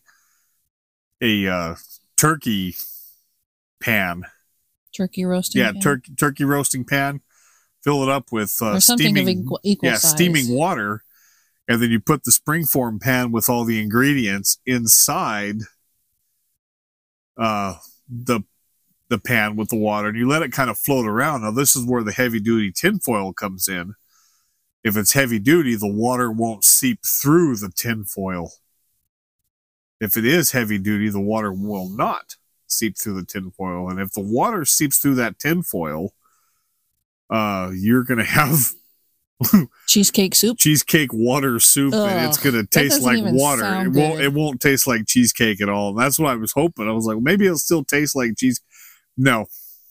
a 1.21 1.47
uh, 1.47 1.75
turkey 2.17 2.75
pan. 3.79 4.23
Turkey 4.97 5.25
roasting. 5.25 5.61
Yeah, 5.61 5.73
pan. 5.73 5.81
turkey 5.81 6.15
turkey 6.15 6.43
roasting 6.43 6.85
pan. 6.85 7.21
Fill 7.83 8.01
it 8.01 8.09
up 8.09 8.31
with 8.31 8.59
uh, 8.63 8.79
something 8.79 9.13
steaming, 9.13 9.43
equal, 9.43 9.59
equal 9.61 9.89
yeah, 9.89 9.97
size. 9.97 10.09
steaming 10.09 10.49
water, 10.49 11.03
and 11.67 11.79
then 11.79 11.91
you 11.91 11.99
put 11.99 12.23
the 12.23 12.31
springform 12.31 12.99
pan 12.99 13.31
with 13.31 13.47
all 13.47 13.63
the 13.63 13.79
ingredients 13.79 14.57
inside 14.65 15.57
uh, 17.37 17.75
the 18.09 18.41
the 19.09 19.17
pan 19.19 19.55
with 19.55 19.69
the 19.69 19.75
water 19.75 20.07
and 20.09 20.17
you 20.17 20.27
let 20.27 20.41
it 20.43 20.51
kind 20.51 20.69
of 20.69 20.77
float 20.77 21.05
around. 21.05 21.41
Now 21.41 21.51
this 21.51 21.75
is 21.75 21.85
where 21.85 22.03
the 22.03 22.11
heavy 22.11 22.39
duty 22.39 22.71
tinfoil 22.71 23.33
comes 23.33 23.67
in. 23.67 23.95
If 24.83 24.95
it's 24.95 25.13
heavy 25.13 25.39
duty, 25.39 25.75
the 25.75 25.91
water 25.91 26.31
won't 26.31 26.63
seep 26.63 26.99
through 27.05 27.57
the 27.57 27.69
tinfoil. 27.75 28.51
If 29.99 30.15
it 30.15 30.25
is 30.25 30.51
heavy 30.51 30.77
duty, 30.77 31.09
the 31.09 31.19
water 31.19 31.51
will 31.51 31.89
not 31.89 32.35
seep 32.67 32.97
through 32.97 33.15
the 33.15 33.25
tinfoil. 33.25 33.89
And 33.89 33.99
if 33.99 34.13
the 34.13 34.21
water 34.21 34.63
seeps 34.63 34.97
through 34.99 35.15
that 35.15 35.39
tinfoil, 35.39 36.13
uh, 37.29 37.71
you're 37.75 38.03
gonna 38.03 38.23
have 38.23 38.69
Cheesecake 39.87 40.35
soup. 40.35 40.57
cheesecake 40.57 41.13
water 41.13 41.59
soup 41.59 41.93
and 41.93 42.27
it's 42.27 42.37
gonna 42.37 42.65
taste 42.65 43.01
like 43.01 43.23
water. 43.23 43.63
It 43.63 43.89
won't 43.89 43.93
good. 44.17 44.21
it 44.21 44.33
won't 44.33 44.61
taste 44.61 44.85
like 44.87 45.07
cheesecake 45.07 45.61
at 45.61 45.69
all. 45.69 45.93
That's 45.93 46.19
what 46.19 46.29
I 46.31 46.35
was 46.35 46.51
hoping. 46.53 46.87
I 46.87 46.91
was 46.91 47.05
like, 47.05 47.19
maybe 47.21 47.45
it'll 47.45 47.57
still 47.57 47.83
taste 47.83 48.15
like 48.15 48.37
cheese. 48.37 48.61
No, 49.21 49.47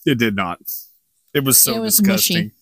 it 0.06 0.18
did 0.18 0.34
not. 0.34 0.58
It 1.34 1.44
was 1.44 1.58
so 1.58 1.74
It 1.76 1.80
was 1.80 1.98
disgusting. 1.98 2.36
mushy. 2.36 2.52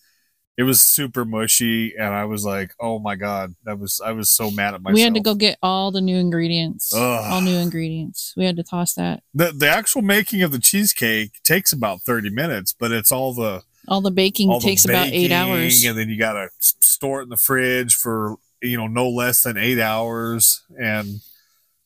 It 0.58 0.62
was 0.64 0.80
super 0.80 1.24
mushy, 1.26 1.94
and 1.96 2.14
I 2.14 2.24
was 2.24 2.42
like, 2.44 2.72
"Oh 2.80 2.98
my 2.98 3.14
god!" 3.14 3.54
That 3.64 3.78
was 3.78 4.00
I 4.04 4.12
was 4.12 4.30
so 4.30 4.50
mad 4.50 4.72
at 4.74 4.80
myself. 4.82 4.94
We 4.94 5.02
had 5.02 5.12
to 5.14 5.20
go 5.20 5.34
get 5.34 5.58
all 5.62 5.92
the 5.92 6.00
new 6.00 6.16
ingredients. 6.16 6.92
Ugh. 6.94 7.00
All 7.32 7.40
new 7.42 7.56
ingredients. 7.58 8.32
We 8.38 8.46
had 8.46 8.56
to 8.56 8.62
toss 8.62 8.94
that. 8.94 9.22
the 9.34 9.52
the 9.52 9.68
actual 9.68 10.00
making 10.02 10.42
of 10.42 10.52
the 10.52 10.58
cheesecake 10.58 11.42
takes 11.44 11.72
about 11.72 12.00
thirty 12.02 12.30
minutes, 12.30 12.72
but 12.72 12.90
it's 12.90 13.12
all 13.12 13.34
the 13.34 13.62
All 13.86 14.00
the 14.00 14.10
baking 14.10 14.48
all 14.48 14.58
the 14.58 14.64
takes 14.66 14.84
about 14.86 15.08
eight 15.08 15.30
hours. 15.30 15.84
and 15.84 15.96
then 15.96 16.08
you 16.08 16.18
gotta 16.18 16.48
store 16.58 17.20
it 17.20 17.24
in 17.24 17.28
the 17.28 17.36
fridge 17.36 17.94
for 17.94 18.36
you 18.62 18.78
know 18.78 18.86
no 18.88 19.08
less 19.10 19.42
than 19.42 19.58
eight 19.58 19.78
hours, 19.78 20.64
and 20.80 21.20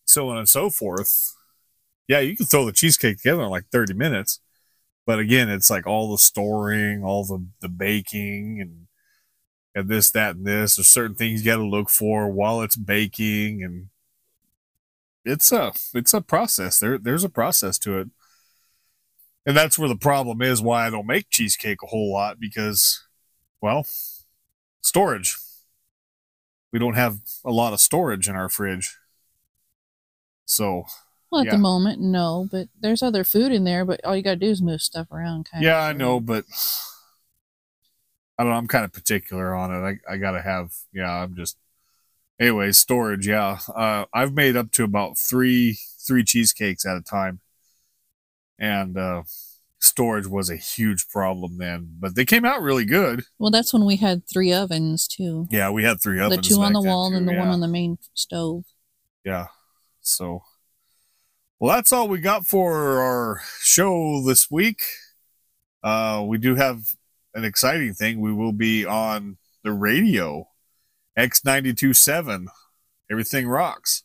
so 0.04 0.28
on 0.28 0.38
and 0.38 0.48
so 0.48 0.70
forth. 0.70 1.34
Yeah, 2.06 2.20
you 2.20 2.36
can 2.36 2.46
throw 2.46 2.64
the 2.66 2.72
cheesecake 2.72 3.16
together 3.18 3.42
in 3.42 3.50
like 3.50 3.66
thirty 3.72 3.94
minutes, 3.94 4.38
but 5.10 5.18
again, 5.18 5.48
it's 5.48 5.68
like 5.68 5.88
all 5.88 6.08
the 6.12 6.18
storing, 6.18 7.02
all 7.02 7.24
the 7.24 7.44
the 7.58 7.68
baking, 7.68 8.60
and 8.60 8.86
and 9.74 9.88
this, 9.88 10.12
that, 10.12 10.36
and 10.36 10.46
this. 10.46 10.76
There's 10.76 10.86
certain 10.86 11.16
things 11.16 11.40
you 11.40 11.50
got 11.50 11.56
to 11.56 11.66
look 11.66 11.90
for 11.90 12.30
while 12.30 12.62
it's 12.62 12.76
baking, 12.76 13.64
and 13.64 13.88
it's 15.24 15.50
a 15.50 15.72
it's 15.94 16.14
a 16.14 16.20
process. 16.20 16.78
There 16.78 16.96
there's 16.96 17.24
a 17.24 17.28
process 17.28 17.76
to 17.80 17.98
it. 17.98 18.10
And 19.44 19.56
that's 19.56 19.76
where 19.76 19.88
the 19.88 19.96
problem 19.96 20.42
is 20.42 20.62
why 20.62 20.86
I 20.86 20.90
don't 20.90 21.08
make 21.08 21.28
cheesecake 21.28 21.82
a 21.82 21.88
whole 21.88 22.12
lot 22.12 22.38
because, 22.38 23.02
well, 23.60 23.88
storage. 24.80 25.36
We 26.72 26.78
don't 26.78 26.94
have 26.94 27.18
a 27.44 27.50
lot 27.50 27.72
of 27.72 27.80
storage 27.80 28.28
in 28.28 28.36
our 28.36 28.48
fridge. 28.48 28.96
So, 30.44 30.84
well, 31.30 31.42
at 31.42 31.46
yeah. 31.46 31.52
the 31.52 31.58
moment, 31.58 32.00
no, 32.00 32.48
but 32.50 32.68
there's 32.80 33.02
other 33.02 33.24
food 33.24 33.52
in 33.52 33.64
there. 33.64 33.84
But 33.84 34.04
all 34.04 34.16
you 34.16 34.22
gotta 34.22 34.36
do 34.36 34.50
is 34.50 34.62
move 34.62 34.82
stuff 34.82 35.10
around. 35.12 35.48
Kind 35.50 35.64
yeah, 35.64 35.88
of. 35.88 35.94
I 35.94 35.98
know, 35.98 36.20
but 36.20 36.44
I 38.40 38.42
don't 38.42 38.52
know. 38.52 38.56
I'm 38.56 38.68
kind 38.68 38.86
of 38.86 38.92
particular 38.94 39.54
on 39.54 39.70
it. 39.70 40.00
I, 40.08 40.14
I 40.14 40.16
got 40.16 40.30
to 40.30 40.40
have, 40.40 40.70
yeah, 40.94 41.10
I'm 41.10 41.36
just, 41.36 41.58
anyway, 42.40 42.72
storage. 42.72 43.26
Yeah. 43.26 43.58
Uh, 43.68 44.06
I've 44.14 44.32
made 44.32 44.56
up 44.56 44.70
to 44.72 44.84
about 44.84 45.18
three, 45.18 45.78
three 46.06 46.24
cheesecakes 46.24 46.86
at 46.86 46.96
a 46.96 47.02
time. 47.02 47.40
And, 48.58 48.96
uh, 48.96 49.24
storage 49.78 50.26
was 50.26 50.48
a 50.48 50.56
huge 50.56 51.06
problem 51.08 51.58
then, 51.58 51.96
but 52.00 52.14
they 52.14 52.24
came 52.24 52.46
out 52.46 52.62
really 52.62 52.86
good. 52.86 53.24
Well, 53.38 53.50
that's 53.50 53.74
when 53.74 53.84
we 53.84 53.96
had 53.96 54.22
three 54.26 54.54
ovens 54.54 55.06
too. 55.06 55.46
Yeah, 55.50 55.68
we 55.68 55.84
had 55.84 56.00
three 56.00 56.18
ovens. 56.18 56.48
The 56.48 56.54
two 56.54 56.62
on 56.62 56.72
the 56.72 56.80
wall 56.80 57.08
and 57.08 57.14
then 57.14 57.22
too, 57.26 57.34
the 57.34 57.38
one 57.38 57.48
on 57.48 57.60
the 57.60 57.68
main 57.68 57.98
stove. 58.14 58.64
Yeah. 59.22 59.48
So, 60.00 60.44
well, 61.60 61.76
that's 61.76 61.92
all 61.92 62.08
we 62.08 62.20
got 62.20 62.46
for 62.46 63.00
our 63.02 63.42
show 63.60 64.22
this 64.24 64.50
week. 64.50 64.80
Uh, 65.84 66.24
we 66.26 66.38
do 66.38 66.54
have 66.54 66.80
an 67.34 67.44
exciting 67.44 67.92
thing. 67.92 68.22
We 68.22 68.32
will 68.32 68.52
be 68.52 68.86
on 68.86 69.36
the 69.62 69.72
radio, 69.72 70.48
X927. 71.18 72.46
Everything 73.10 73.46
rocks. 73.46 74.04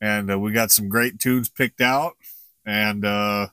And 0.00 0.30
uh, 0.30 0.38
we 0.38 0.52
got 0.52 0.70
some 0.70 0.88
great 0.88 1.18
tunes 1.18 1.48
picked 1.48 1.80
out. 1.80 2.12
And 2.64 3.04
uh, 3.04 3.48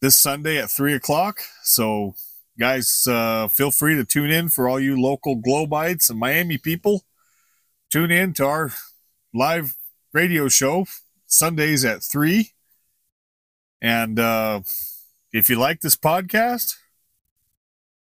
this 0.00 0.18
Sunday 0.18 0.58
at 0.58 0.68
3 0.68 0.94
o'clock. 0.94 1.42
So, 1.62 2.16
guys, 2.58 3.06
uh, 3.08 3.46
feel 3.46 3.70
free 3.70 3.94
to 3.94 4.04
tune 4.04 4.32
in 4.32 4.48
for 4.48 4.68
all 4.68 4.80
you 4.80 5.00
local 5.00 5.36
Globites 5.36 6.10
and 6.10 6.18
Miami 6.18 6.58
people. 6.58 7.04
Tune 7.88 8.10
in 8.10 8.32
to 8.34 8.46
our 8.46 8.72
live 9.32 9.76
radio 10.12 10.48
show 10.48 10.86
Sundays 11.30 11.84
at 11.84 12.02
3. 12.02 12.50
And 13.80 14.18
uh, 14.18 14.60
if 15.32 15.48
you 15.48 15.58
like 15.58 15.80
this 15.80 15.96
podcast, 15.96 16.74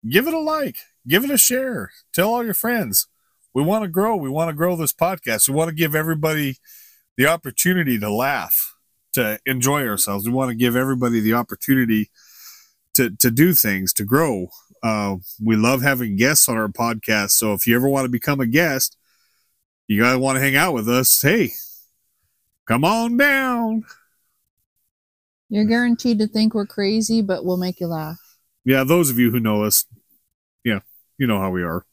give 0.08 0.26
it 0.26 0.34
a 0.34 0.38
like, 0.38 0.76
give 1.06 1.24
it 1.24 1.30
a 1.30 1.36
share, 1.36 1.90
tell 2.14 2.32
all 2.32 2.44
your 2.44 2.54
friends. 2.54 3.08
We 3.52 3.62
want 3.62 3.82
to 3.82 3.88
grow. 3.88 4.16
We 4.16 4.30
want 4.30 4.48
to 4.48 4.54
grow 4.54 4.76
this 4.76 4.92
podcast. 4.92 5.48
We 5.48 5.54
want 5.54 5.68
to 5.68 5.74
give 5.74 5.94
everybody 5.94 6.56
the 7.16 7.26
opportunity 7.26 7.98
to 7.98 8.10
laugh, 8.10 8.76
to 9.14 9.40
enjoy 9.44 9.86
ourselves. 9.86 10.26
We 10.26 10.32
want 10.32 10.50
to 10.50 10.54
give 10.54 10.76
everybody 10.76 11.20
the 11.20 11.34
opportunity 11.34 12.10
to, 12.94 13.10
to 13.10 13.30
do 13.30 13.52
things, 13.52 13.92
to 13.94 14.04
grow. 14.04 14.48
Uh, 14.84 15.16
we 15.44 15.56
love 15.56 15.82
having 15.82 16.16
guests 16.16 16.48
on 16.48 16.56
our 16.56 16.68
podcast. 16.68 17.30
So 17.30 17.52
if 17.52 17.66
you 17.66 17.74
ever 17.74 17.88
want 17.88 18.04
to 18.04 18.08
become 18.10 18.40
a 18.40 18.46
guest, 18.46 18.96
you 19.88 20.00
guys 20.00 20.16
want 20.16 20.36
to 20.36 20.40
hang 20.40 20.54
out 20.54 20.72
with 20.72 20.88
us, 20.88 21.20
hey, 21.20 21.50
come 22.70 22.84
on 22.84 23.16
down. 23.16 23.84
You're 25.48 25.64
guaranteed 25.64 26.20
to 26.20 26.28
think 26.28 26.54
we're 26.54 26.66
crazy, 26.66 27.20
but 27.20 27.44
we'll 27.44 27.56
make 27.56 27.80
you 27.80 27.88
laugh. 27.88 28.20
Yeah, 28.64 28.84
those 28.84 29.10
of 29.10 29.18
you 29.18 29.32
who 29.32 29.40
know 29.40 29.64
us, 29.64 29.86
yeah, 30.64 30.78
you 31.18 31.26
know 31.26 31.40
how 31.40 31.50
we 31.50 31.64
are. 31.64 31.84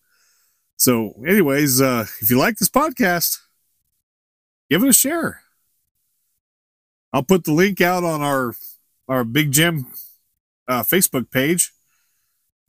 So, 0.76 1.16
anyways, 1.26 1.82
uh, 1.82 2.06
if 2.22 2.30
you 2.30 2.38
like 2.38 2.58
this 2.58 2.70
podcast, 2.70 3.40
give 4.70 4.84
it 4.84 4.90
a 4.90 4.94
share. 4.94 5.42
I'll 7.12 7.24
put 7.24 7.46
the 7.46 7.54
link 7.54 7.82
out 7.82 8.04
on 8.04 8.22
our 8.22 8.54
our 9.08 9.24
Big 9.24 9.52
Jim 9.52 9.88
uh, 10.68 10.84
Facebook 10.84 11.32
page, 11.32 11.72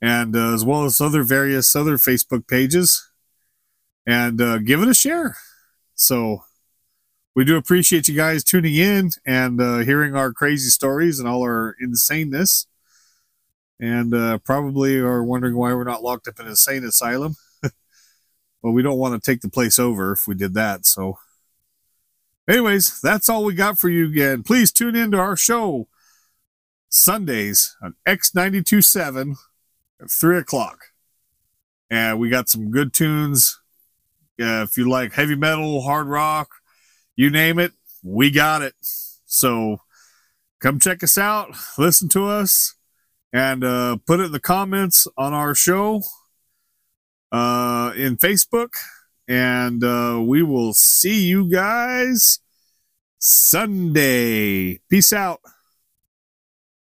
and 0.01 0.35
uh, 0.35 0.55
as 0.55 0.65
well 0.65 0.85
as 0.85 0.99
other 0.99 1.21
various 1.21 1.75
other 1.75 1.97
Facebook 1.97 2.47
pages, 2.47 3.07
and 4.07 4.41
uh, 4.41 4.57
give 4.57 4.81
it 4.81 4.89
a 4.89 4.95
share. 4.95 5.37
So, 5.93 6.45
we 7.35 7.45
do 7.45 7.57
appreciate 7.57 8.07
you 8.07 8.15
guys 8.15 8.43
tuning 8.43 8.75
in 8.75 9.11
and 9.25 9.61
uh, 9.61 9.79
hearing 9.79 10.15
our 10.15 10.33
crazy 10.33 10.69
stories 10.69 11.19
and 11.19 11.27
all 11.27 11.41
our 11.41 11.75
insaneness 11.81 12.65
and 13.79 14.13
uh, 14.13 14.37
probably 14.39 14.97
are 14.97 15.23
wondering 15.23 15.55
why 15.55 15.73
we're 15.73 15.83
not 15.83 16.03
locked 16.03 16.27
up 16.27 16.39
in 16.39 16.45
an 16.45 16.51
insane 16.51 16.83
asylum. 16.83 17.35
well, 18.61 18.73
we 18.73 18.81
don't 18.81 18.97
want 18.97 19.21
to 19.21 19.31
take 19.31 19.41
the 19.41 19.49
place 19.49 19.79
over 19.79 20.11
if 20.11 20.27
we 20.27 20.35
did 20.35 20.53
that. 20.55 20.85
So, 20.85 21.17
anyways, 22.47 22.99
that's 22.99 23.29
all 23.29 23.45
we 23.45 23.53
got 23.53 23.77
for 23.77 23.89
you 23.89 24.07
again. 24.07 24.43
Please 24.43 24.71
tune 24.71 24.95
in 24.95 25.11
to 25.11 25.17
our 25.17 25.37
show 25.37 25.87
Sundays 26.89 27.77
on 27.81 27.95
X927 28.05 29.37
at 30.01 30.11
3 30.11 30.37
o'clock. 30.37 30.79
And 31.89 32.19
we 32.19 32.29
got 32.29 32.49
some 32.49 32.71
good 32.71 32.93
tunes. 32.93 33.59
If 34.37 34.77
you 34.77 34.89
like 34.89 35.13
heavy 35.13 35.35
metal, 35.35 35.81
hard 35.81 36.07
rock, 36.07 36.49
you 37.19 37.29
name 37.29 37.59
it, 37.59 37.73
we 38.01 38.31
got 38.31 38.61
it. 38.61 38.75
So, 39.25 39.81
come 40.61 40.79
check 40.79 41.03
us 41.03 41.17
out, 41.17 41.53
listen 41.77 42.07
to 42.09 42.27
us 42.27 42.75
and 43.33 43.61
uh, 43.61 43.97
put 44.07 44.21
it 44.21 44.27
in 44.27 44.31
the 44.31 44.39
comments 44.39 45.05
on 45.17 45.33
our 45.33 45.53
show 45.53 46.01
uh, 47.33 47.91
in 47.97 48.15
Facebook. 48.15 48.69
And 49.27 49.83
uh, 49.83 50.23
we 50.25 50.43
will 50.43 50.71
see 50.71 51.27
you 51.27 51.51
guys 51.51 52.39
Sunday. 53.19 54.79
Peace 54.89 55.11
out. 55.11 55.41